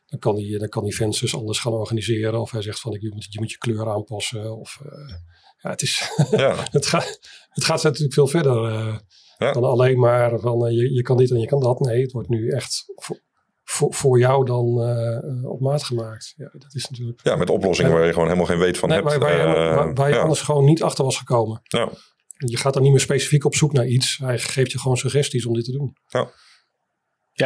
[0.07, 2.41] dan, kan die, dan kan die vensters anders gaan organiseren.
[2.41, 4.59] Of hij zegt van ik, je, moet, je moet je kleur aanpassen.
[4.59, 5.15] Of, eh,
[5.59, 7.19] ja, het, is, Ja, het, gaat,
[7.49, 8.99] het gaat natuurlijk veel verder eh,
[9.39, 9.53] Ja.
[9.53, 11.81] dan alleen maar van eh, je, je kan dit en je kan dat.
[11.81, 13.21] Nee, het wordt nu echt voor,
[13.65, 16.35] voor, voor jou dan eh, op maat gemaakt.
[16.37, 17.21] Ja, dat is natuurlijk...
[17.23, 19.11] ja, met oplossingen waar je gewoon helemaal geen weet van Nee, hebt.
[19.11, 20.21] waar, waar je, waar, waar je ja.
[20.21, 21.61] anders gewoon niet achter was gekomen.
[21.63, 21.91] Ja.
[22.37, 24.19] Je gaat dan niet meer specifiek op zoek naar iets.
[24.19, 25.97] Hij geeft je gewoon suggesties om dit te doen.
[26.07, 26.31] Ja,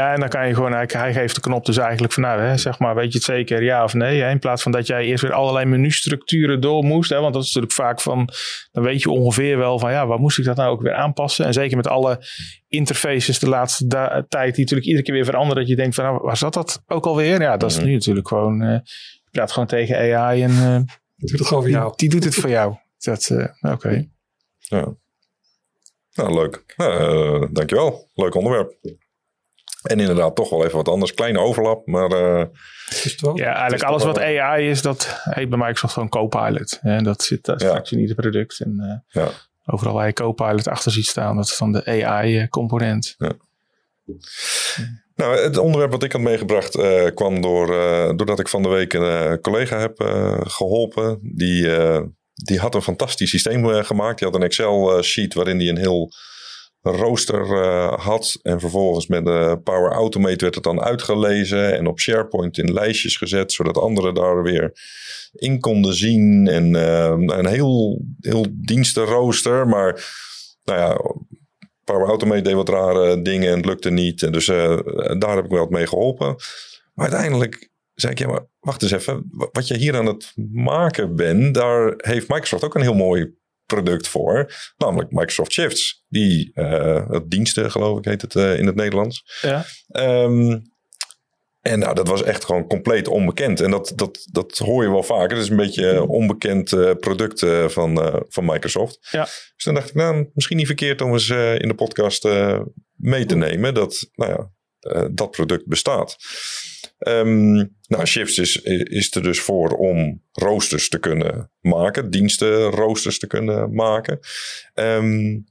[0.00, 2.56] en dan kan je gewoon, hij, hij geeft de knop dus eigenlijk van, nou, hè,
[2.56, 4.20] zeg maar, weet je het zeker, ja of nee?
[4.22, 4.30] Hè?
[4.30, 7.10] In plaats van dat jij eerst weer allerlei menustructuren door moest.
[7.10, 7.20] Hè?
[7.20, 8.28] Want dat is natuurlijk vaak van,
[8.72, 11.44] dan weet je ongeveer wel van, ja, waar moest ik dat nou ook weer aanpassen?
[11.46, 12.26] En zeker met alle
[12.68, 15.56] interfaces de laatste da- tijd, die natuurlijk iedere keer weer veranderen.
[15.62, 17.40] Dat je denkt van, nou, waar zat dat ook alweer?
[17.40, 17.78] Ja, dat Mhm.
[17.80, 18.78] is nu natuurlijk gewoon, eh,
[19.22, 20.76] je praat gewoon tegen AI en eh,
[21.16, 21.92] Ik doe het gewoon voor die, jou.
[21.96, 22.74] die doet het voor jou.
[22.98, 24.04] Dat, eh, oké.
[24.58, 24.94] Ja.
[26.14, 26.74] Nou, leuk.
[26.76, 28.10] Nou, eh, dankjewel.
[28.14, 28.74] Leuk onderwerp.
[29.82, 31.14] En inderdaad, toch wel even wat anders.
[31.14, 32.12] Kleine overlap, maar...
[32.12, 32.44] Uh,
[33.34, 36.78] ja, eigenlijk alles wat AI is, dat heet bij Microsoft gewoon Copilot.
[36.82, 38.60] En dat zit daar straks in ieder product.
[38.60, 39.30] En uh, ja.
[39.66, 43.14] overal waar je Copilot achter ziet staan, dat is dan de AI-component.
[43.18, 43.32] Ja.
[45.14, 47.66] Nou, het onderwerp wat ik had meegebracht uh, kwam door,
[48.16, 49.94] doordat ik van de week een collega heb
[50.46, 51.18] geholpen.
[51.22, 51.68] Die,
[52.34, 54.18] die had een fantastisch systeem gemaakt.
[54.18, 56.12] Die had een Excel-sheet waarin hij een heel
[56.82, 58.38] rooster uh, had.
[58.42, 63.16] En vervolgens met de Power Automate werd het dan uitgelezen en op SharePoint in lijstjes
[63.16, 64.72] gezet, zodat anderen daar weer
[65.32, 66.48] in konden zien.
[66.48, 70.04] En uh, een heel, heel dienstenrooster, maar
[70.64, 71.00] nou ja,
[71.84, 74.22] Power Automate deed wat rare dingen en het lukte niet.
[74.22, 74.78] En dus uh,
[75.18, 76.36] daar heb ik wel wat mee geholpen.
[76.94, 79.30] Maar uiteindelijk zei ik, ja, maar wacht eens even.
[79.52, 83.34] Wat je hier aan het maken bent, daar heeft Microsoft ook een heel mooi
[83.74, 84.52] product voor.
[84.76, 86.04] Namelijk Microsoft Shifts.
[86.08, 89.40] Die uh, diensten, geloof ik, heet het uh, in het Nederlands.
[89.40, 89.64] Ja.
[90.24, 90.62] Um,
[91.60, 93.60] en nou, dat was echt gewoon compleet onbekend.
[93.60, 95.36] En dat, dat, dat hoor je wel vaker.
[95.36, 98.98] Het is een beetje een onbekend uh, product van, van Microsoft.
[99.10, 99.22] Ja.
[99.24, 102.28] Dus dan dacht ik, nou, misschien niet verkeerd om eens in de podcast
[102.96, 104.50] mee te nemen dat nou ja,
[105.10, 106.16] dat product bestaat.
[106.98, 113.18] Um, nou, Shifts is, is er dus voor om roosters te kunnen maken, diensten roosters
[113.18, 114.18] te kunnen maken.
[114.74, 115.44] Um,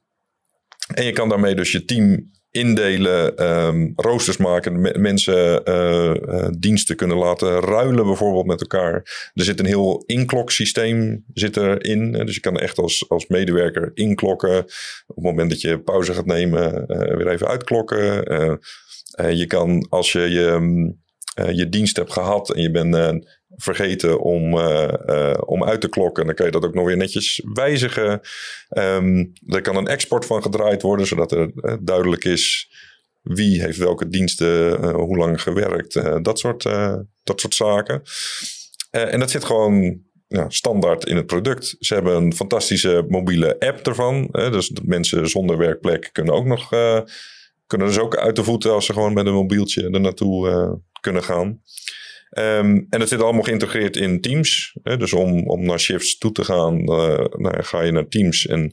[0.93, 6.95] en je kan daarmee dus je team indelen, um, roosters maken, mensen uh, uh, diensten
[6.95, 8.93] kunnen laten ruilen bijvoorbeeld met elkaar.
[9.33, 14.57] Er zit een heel inkloksysteem zit erin, dus je kan echt als, als medewerker inklokken.
[15.07, 16.85] Op het moment dat je pauze gaat nemen,
[17.17, 18.59] weer even uitklokken.
[19.31, 20.59] Je kan als je je
[21.39, 23.09] uh, je dienst hebt gehad en je bent uh,
[23.55, 24.53] vergeten om,
[25.45, 28.21] om uit te klokken, dan kan je dat ook nog weer netjes wijzigen.
[28.77, 31.51] Um, er kan een export van gedraaid worden, zodat er
[31.83, 32.71] duidelijk is
[33.21, 36.63] wie heeft welke diensten, hoe lang gewerkt, dat, soort,
[37.23, 38.01] dat soort zaken.
[38.91, 41.75] en dat zit gewoon ja, standaard in het product.
[41.79, 44.27] Ze hebben een fantastische mobiele app ervan.
[44.31, 46.69] dus mensen zonder werkplek kunnen ook nog
[47.71, 50.71] kunnen dus ook uit de voeten als ze gewoon met een mobieltje er naartoe uh,
[51.01, 51.47] kunnen gaan.
[52.37, 54.77] Um, en het zit allemaal geïntegreerd in Teams.
[54.83, 54.97] Hè?
[54.97, 58.45] Dus om, om naar shifts toe te gaan, uh, nou, ga je naar Teams.
[58.45, 58.71] En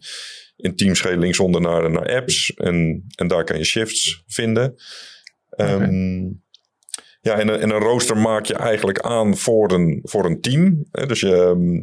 [0.56, 2.54] in Teams ga je linksonder naar, naar apps.
[2.54, 4.74] En, en daar kan je shifts vinden.
[5.56, 6.42] Um,
[7.20, 10.84] Ja, en, en een rooster maak je eigenlijk aan voor een, voor een team.
[10.90, 11.06] Hè?
[11.06, 11.80] Dus je, uh,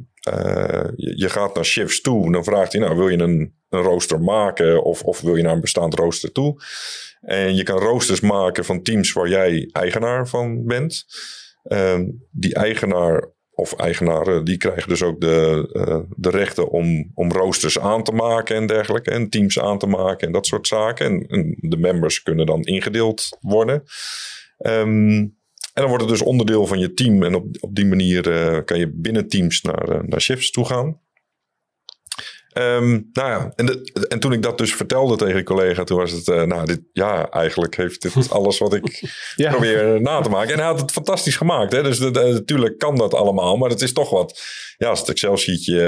[0.96, 2.32] je, je, gaat naar shifts toe.
[2.32, 5.54] Dan vraagt hij, nou wil je een, een rooster maken of, of wil je naar
[5.54, 6.64] een bestaand rooster toe?
[7.22, 11.06] En je kan roosters maken van teams waar jij eigenaar van bent.
[11.64, 12.00] Uh,
[12.32, 17.80] die eigenaar of eigenaren, die krijgen dus ook de, uh, de rechten om, om roosters
[17.80, 19.12] aan te maken en dergelijke.
[19.12, 21.06] En teams aan te maken en dat soort zaken.
[21.06, 23.84] En, en de members kunnen dan ingedeeld worden.
[24.58, 25.38] Um,
[25.76, 27.24] en dan wordt het dus onderdeel van je team.
[27.24, 30.66] En op, op die manier uh, kan je binnen teams naar, uh, naar shifts toe
[30.66, 31.00] gaan.
[32.58, 35.98] Um, nou ja, en, de, en, toen ik dat dus vertelde tegen een collega, toen
[35.98, 39.04] was het, uh, nou, dit, ja, eigenlijk heeft dit alles wat ik
[39.36, 39.52] ja.
[39.52, 40.54] probeer na te maken.
[40.54, 41.72] En hij had het fantastisch gemaakt.
[41.72, 41.84] Hè?
[41.84, 44.42] Dus natuurlijk kan dat allemaal, maar het is toch wat,
[44.78, 45.80] ja, als het Excel-sheetje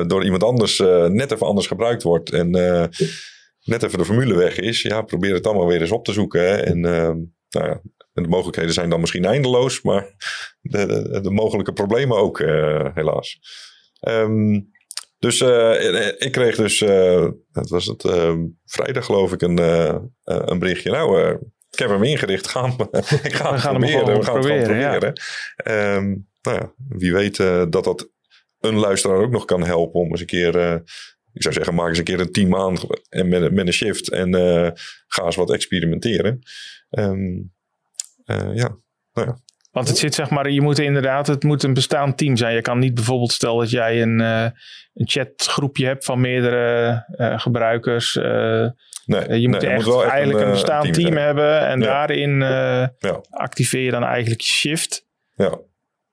[0.00, 2.50] uh, door iemand anders uh, net even anders gebruikt wordt en
[3.64, 6.40] net even de formule weg is, ja, probeer het allemaal weer eens op te zoeken.
[6.40, 6.56] Hè?
[6.56, 7.16] En ehm,
[7.50, 7.80] nou ja,
[8.20, 10.14] en de mogelijkheden zijn dan misschien eindeloos, maar
[10.60, 12.38] de, de, de mogelijke problemen ook,
[12.94, 13.38] helaas.
[14.08, 14.70] Um,
[15.18, 19.58] dus uh, ik kreeg dus, uh, was het, uh, vrijdag geloof ik, een,
[20.24, 20.90] een berichtje.
[20.90, 21.38] Nou,
[21.70, 22.88] ik heb hem ingericht, ga hem,
[23.22, 24.18] ik ga hem proberen.
[24.18, 25.12] We gaan proberen, proberen.
[25.56, 25.96] Ja.
[25.96, 28.10] Um, nou ja, wie weet dat dat
[28.60, 30.82] een luisteraar ook nog kan helpen om eens een keer,
[31.32, 32.76] ik zou zeggen, maak eens een keer een team aan
[33.08, 34.34] en met, met een shift en
[35.06, 36.38] ga eens wat experimenteren.
[36.90, 37.52] Um,
[38.54, 38.76] ja,
[39.12, 39.38] nou ja.
[39.70, 42.54] Want het zit zeg maar, je moet inderdaad, het moet een bestaand team zijn.
[42.54, 44.42] Je kan niet bijvoorbeeld stellen dat jij een, uh,
[44.94, 48.14] een chatgroepje hebt van meerdere uh, gebruikers.
[48.14, 48.68] Uh,
[49.04, 51.66] nee, je moet echt moet eigenlijk een, een bestaand team, hebben.
[51.66, 53.20] En daarin ja.
[53.30, 55.06] activeer je dan eigenlijk je shift.
[55.34, 55.58] Ja.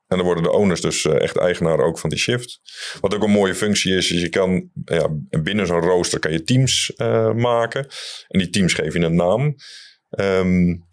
[0.08, 2.62] En dan worden de owners dus echt eigenaar ook van die shift.
[3.02, 5.08] Wat ook een mooie functie is, is je kan ja,
[5.42, 6.94] binnen zo'n rooster kan je teams
[7.36, 7.88] maken.
[8.28, 9.56] En die teams geef je een naam.
[10.10, 10.86] Um,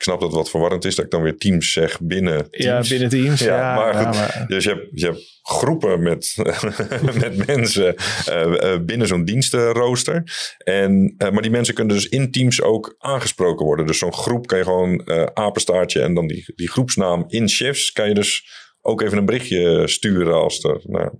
[0.00, 2.88] ik snap dat het wat verwarrend is dat ik dan weer teams zeg binnen teams.
[2.88, 3.40] Ja, binnen teams.
[3.40, 6.34] Ja, maar, maar, Dus je hebt, je hebt groepen met,
[7.20, 7.94] met mensen
[8.28, 10.22] uh, binnen zo'n dienstenrooster.
[10.58, 13.86] En, uh, maar die mensen kunnen dus in teams ook aangesproken worden.
[13.86, 17.92] Dus zo'n groep kan je gewoon apenstaartje en dan die, die groepsnaam in chefs.
[17.92, 18.44] Kan je dus
[18.80, 21.10] ook even een berichtje sturen als er nou,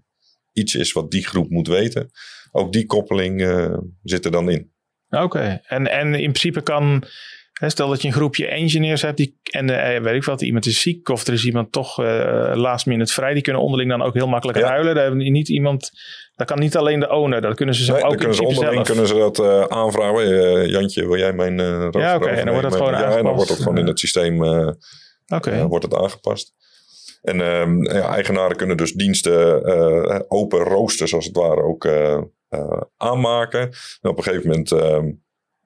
[0.52, 2.10] iets is wat die groep moet weten.
[2.52, 3.40] Ook die koppeling
[4.02, 4.72] zit er dan in.
[5.08, 7.04] Oké, en, en in principe kan
[7.68, 10.80] stel dat je een groepje engineers hebt die, en uh, weet ik wat, iemand is
[10.80, 13.32] ziek of er is iemand toch uh, last minute vrij.
[13.34, 14.68] Die kunnen onderling dan ook heel makkelijk ja.
[14.68, 14.94] ruilen.
[14.94, 15.90] Daar hebben niet iemand,
[16.36, 17.40] dat kan niet alleen de owner.
[17.40, 18.86] Dat kunnen ze zelf nee, ook kunnen ze onderling zelf.
[18.86, 20.68] kunnen ze dat uh, aanvragen.
[20.68, 21.96] Jantje, wil jij mijn Ja, oké.
[21.96, 22.34] Okay.
[22.34, 23.18] En dan wordt het gewoon ja, aangepast.
[23.18, 24.42] en dan wordt het gewoon in het systeem
[25.26, 25.66] okay.
[25.66, 26.54] wordt het aangepast.
[27.22, 29.64] En um, ja, eigenaren kunnen dus diensten
[30.30, 31.88] open roosters als het ware ook
[32.96, 33.60] aanmaken.
[34.00, 34.72] En op een gegeven moment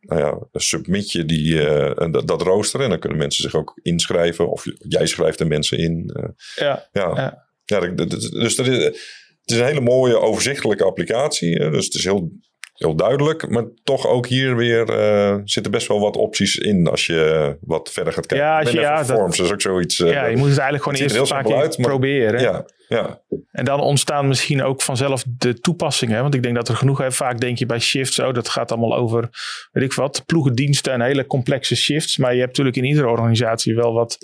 [0.07, 3.79] nou ja, submit je die, uh, dat, dat rooster en dan kunnen mensen zich ook
[3.83, 4.51] inschrijven.
[4.51, 6.11] Of jij schrijft er mensen in.
[6.17, 6.89] Uh, ja.
[6.93, 7.13] Ja.
[7.15, 7.47] ja.
[7.65, 11.59] ja dus dat is, het is een hele mooie overzichtelijke applicatie.
[11.59, 12.31] Dus het is heel,
[12.75, 13.49] heel duidelijk.
[13.49, 17.91] Maar toch ook hier weer uh, zitten best wel wat opties in als je wat
[17.91, 18.47] verder gaat kijken.
[18.47, 19.97] Ja, als je, ja, Forms dat, is ook zoiets.
[19.97, 22.41] ja, je moet het eigenlijk gewoon eerst een paar keer uit, maar, proberen.
[22.41, 23.21] Ja, ja.
[23.53, 26.23] En dan ontstaan misschien ook vanzelf de toepassingen.
[26.23, 27.17] Want ik denk dat er genoeg is.
[27.17, 29.29] Vaak denk je bij shifts, oh, dat gaat allemaal over,
[29.73, 32.17] weet ik wat, ploegendiensten en hele complexe shifts.
[32.17, 34.19] Maar je hebt natuurlijk in iedere organisatie wel wat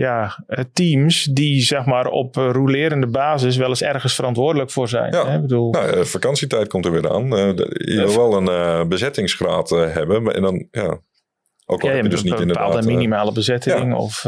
[0.00, 5.12] ja, teams die zeg maar op rolerende basis wel eens ergens verantwoordelijk voor zijn.
[5.12, 5.26] Ja.
[5.26, 5.34] Hè?
[5.34, 7.24] Ik bedoel, nou, vakantietijd komt er weer aan.
[7.24, 10.34] Uh, je wil wel een uh, bezettingsgraad uh, hebben.
[10.34, 11.00] En dan, ja,
[11.66, 12.66] ook al ja, heb je dus niet een inderdaad...
[12.66, 13.96] bepaalde minimale bezetting ja.
[13.96, 14.22] of...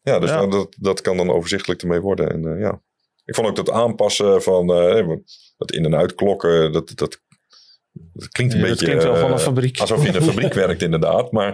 [0.00, 0.30] ja, dus.
[0.30, 2.30] Nou, dat, dat kan dan overzichtelijk ermee worden.
[2.30, 2.80] En ja,
[3.24, 4.66] ik vond ook dat aanpassen van
[5.56, 7.22] dat in- en uitklokken, dat, dat
[8.14, 9.80] het klinkt een Ja, beetje klinkt wel van een uh, fabriek.
[9.80, 11.32] alsof je in een fabriek werkt, inderdaad.
[11.32, 11.52] Maar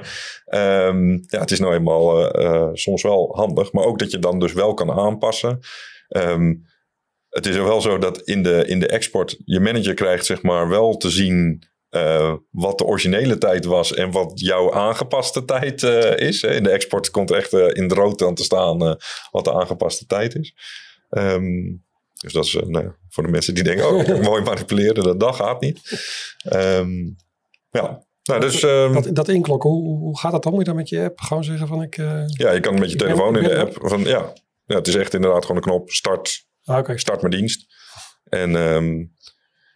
[0.86, 3.72] um, ja, het is nou eenmaal uh, soms wel handig.
[3.72, 5.60] Maar ook dat je dan dus wel kan aanpassen.
[6.08, 6.66] Um,
[7.28, 10.68] het is wel zo dat in de, in de export je manager krijgt zeg maar
[10.68, 15.82] wel te zien uh, wat de originele tijd was en wat jouw aangepaste tijd
[16.16, 16.42] is.
[16.42, 18.96] In de export komt echt in de rood aan te staan
[19.30, 20.54] wat de aangepaste tijd is.
[21.10, 21.84] Um,
[22.22, 25.04] dus dat is uh, nou, voor de mensen die denken, oh, ik kan mooi manipuleren,
[25.04, 25.80] dat, dat gaat niet.
[26.52, 27.16] Um,
[27.70, 30.52] ja, nou, dus, um, dat, dat inklokken, hoe, hoe, gaat dat dan?
[30.52, 31.96] Moet je dan met je app gewoon zeggen van ik...
[31.96, 34.32] Uh, ja, je kan met je telefoon in de app van, ja,
[34.64, 36.96] ja, het is echt inderdaad gewoon een knop, start, ah, okay.
[36.96, 37.66] start mijn dienst.
[38.24, 39.16] En um,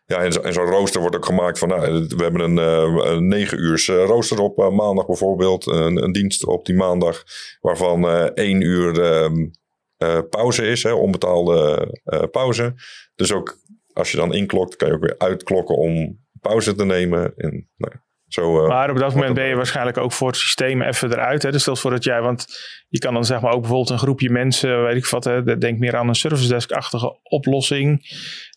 [0.07, 3.13] ja, en, zo, en zo'n rooster wordt ook gemaakt van, nou, we hebben een, uh,
[3.13, 5.67] een 9 uur rooster op uh, maandag bijvoorbeeld.
[5.67, 7.25] Een, een, dienst op die maandag
[7.61, 9.51] waarvan 1 uur um,
[9.99, 12.75] uh, pauze is, hè, onbetaalde uh, pauze.
[13.15, 13.59] Dus ook
[13.93, 17.33] als je dan inklokt, kan je ook weer uitklokken om pauze te nemen.
[17.37, 17.93] En, nou,
[18.29, 21.43] zo, uh, maar op dat moment ben je waarschijnlijk ook voor het systeem even eruit.
[21.43, 21.51] Hè?
[21.51, 22.47] Dus stel voor dat jij, want
[22.89, 25.79] je kan dan zeg maar ook bijvoorbeeld een groepje mensen, weet ik wat, hè, denk
[25.79, 28.01] meer aan een service desk-achtige oplossing,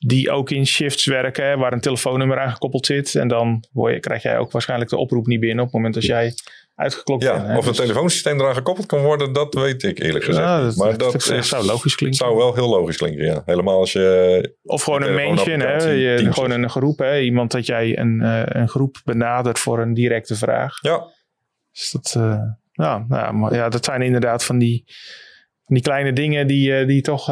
[0.08, 3.15] die ook in shifts werken, hè, waar een telefoonnummer aan gekoppeld zit.
[3.15, 6.06] En dan je, krijg jij ook waarschijnlijk de oproep niet binnen op het moment als
[6.06, 6.34] jij
[6.80, 7.58] uitgeklokt ja?
[7.58, 7.78] Of een dus...
[7.78, 10.48] telefoonsysteem eraan gekoppeld kan worden, dat weet ik eerlijk gezegd.
[10.48, 12.18] Ja, dat, maar dat, dat is, zou logisch klinken.
[12.18, 13.42] zou wel heel logisch klinken, ja.
[13.46, 14.56] Helemaal als je...
[14.63, 15.89] Of gewoon een mention, hè?
[15.89, 17.20] Je, gewoon een groep, hè?
[17.20, 20.78] Iemand dat jij een, uh, een groep benadert voor een directe vraag.
[20.82, 21.08] Ja.
[21.72, 24.84] Dus dat, uh, ja, nou, maar, ja, dat zijn inderdaad van die,
[25.76, 27.28] die kleine dingen die, uh, die toch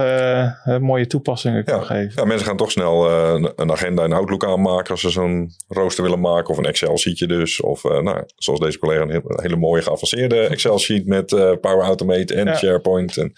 [0.80, 1.88] mooie toepassingen kunnen ja.
[1.88, 2.12] geven.
[2.16, 3.10] Ja, mensen gaan toch snel
[3.56, 6.50] een agenda in Outlook aanmaken als ze zo'n rooster willen maken.
[6.50, 7.62] Of een Excel-sheetje dus.
[7.62, 11.28] Of nou, zoals deze collega een, heel, een hele mooie geavanceerde Excel-sheet met
[11.62, 12.56] Power Automate en ja.
[12.56, 13.18] SharePoint.
[13.18, 13.34] En,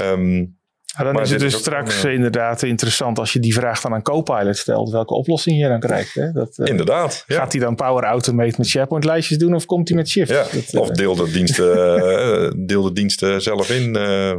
[0.00, 0.56] um,
[0.96, 4.02] ja, dan is het dus straks een, inderdaad interessant als je die vraag dan aan
[4.02, 6.14] Copilot stelt, welke oplossing je dan krijgt.
[6.14, 6.32] Hè?
[6.32, 7.24] Dat, uh, inderdaad.
[7.26, 7.36] Ja.
[7.36, 10.30] Gaat hij dan Power Automate met SharePoint lijstjes doen of komt hij met Shift?
[10.30, 10.42] Ja.
[10.42, 13.96] Dat, uh, of deel de, diensten, deel de diensten zelf in.
[13.96, 14.34] Uh,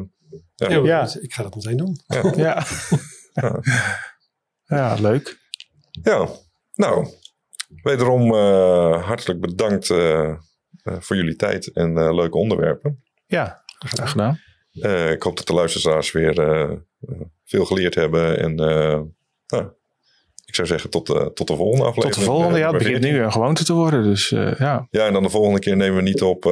[0.56, 0.70] ja.
[0.84, 1.10] ja.
[1.22, 1.98] Ik ga dat meteen doen.
[2.36, 2.66] Ja.
[3.34, 3.62] ja.
[4.66, 4.96] ja.
[5.00, 5.38] leuk.
[6.04, 6.28] Ja,
[6.74, 7.08] nou,
[7.84, 10.34] wederom uh, hartelijk bedankt uh,
[10.84, 13.04] voor jullie tijd en leuke onderwerpen.
[13.26, 14.40] Ja, graag gedaan.
[14.82, 16.72] Uh, ik hoop dat de luisteraars weer uh,
[17.46, 18.40] veel geleerd hebben.
[18.40, 19.02] En uh,
[19.48, 19.72] nou,
[20.46, 22.14] ik zou zeggen tot, tot de volgende aflevering.
[22.14, 22.70] Tot de volgende, ja.
[22.70, 24.04] Het begint nu een gewoonte te worden.
[24.04, 24.88] Dus ja.
[24.90, 26.46] Ja, en dan de volgende keer nemen we niet op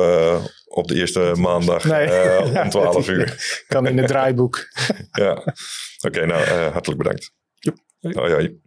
[0.67, 2.63] op de eerste maandag nee.
[2.63, 3.63] om 12 uur.
[3.67, 4.67] kan in het draaiboek.
[5.11, 5.53] ja, oké.
[6.07, 7.31] Okay, nou, hartelijk bedankt.
[7.59, 7.77] Yep.
[7.99, 8.63] Hoi, hoi.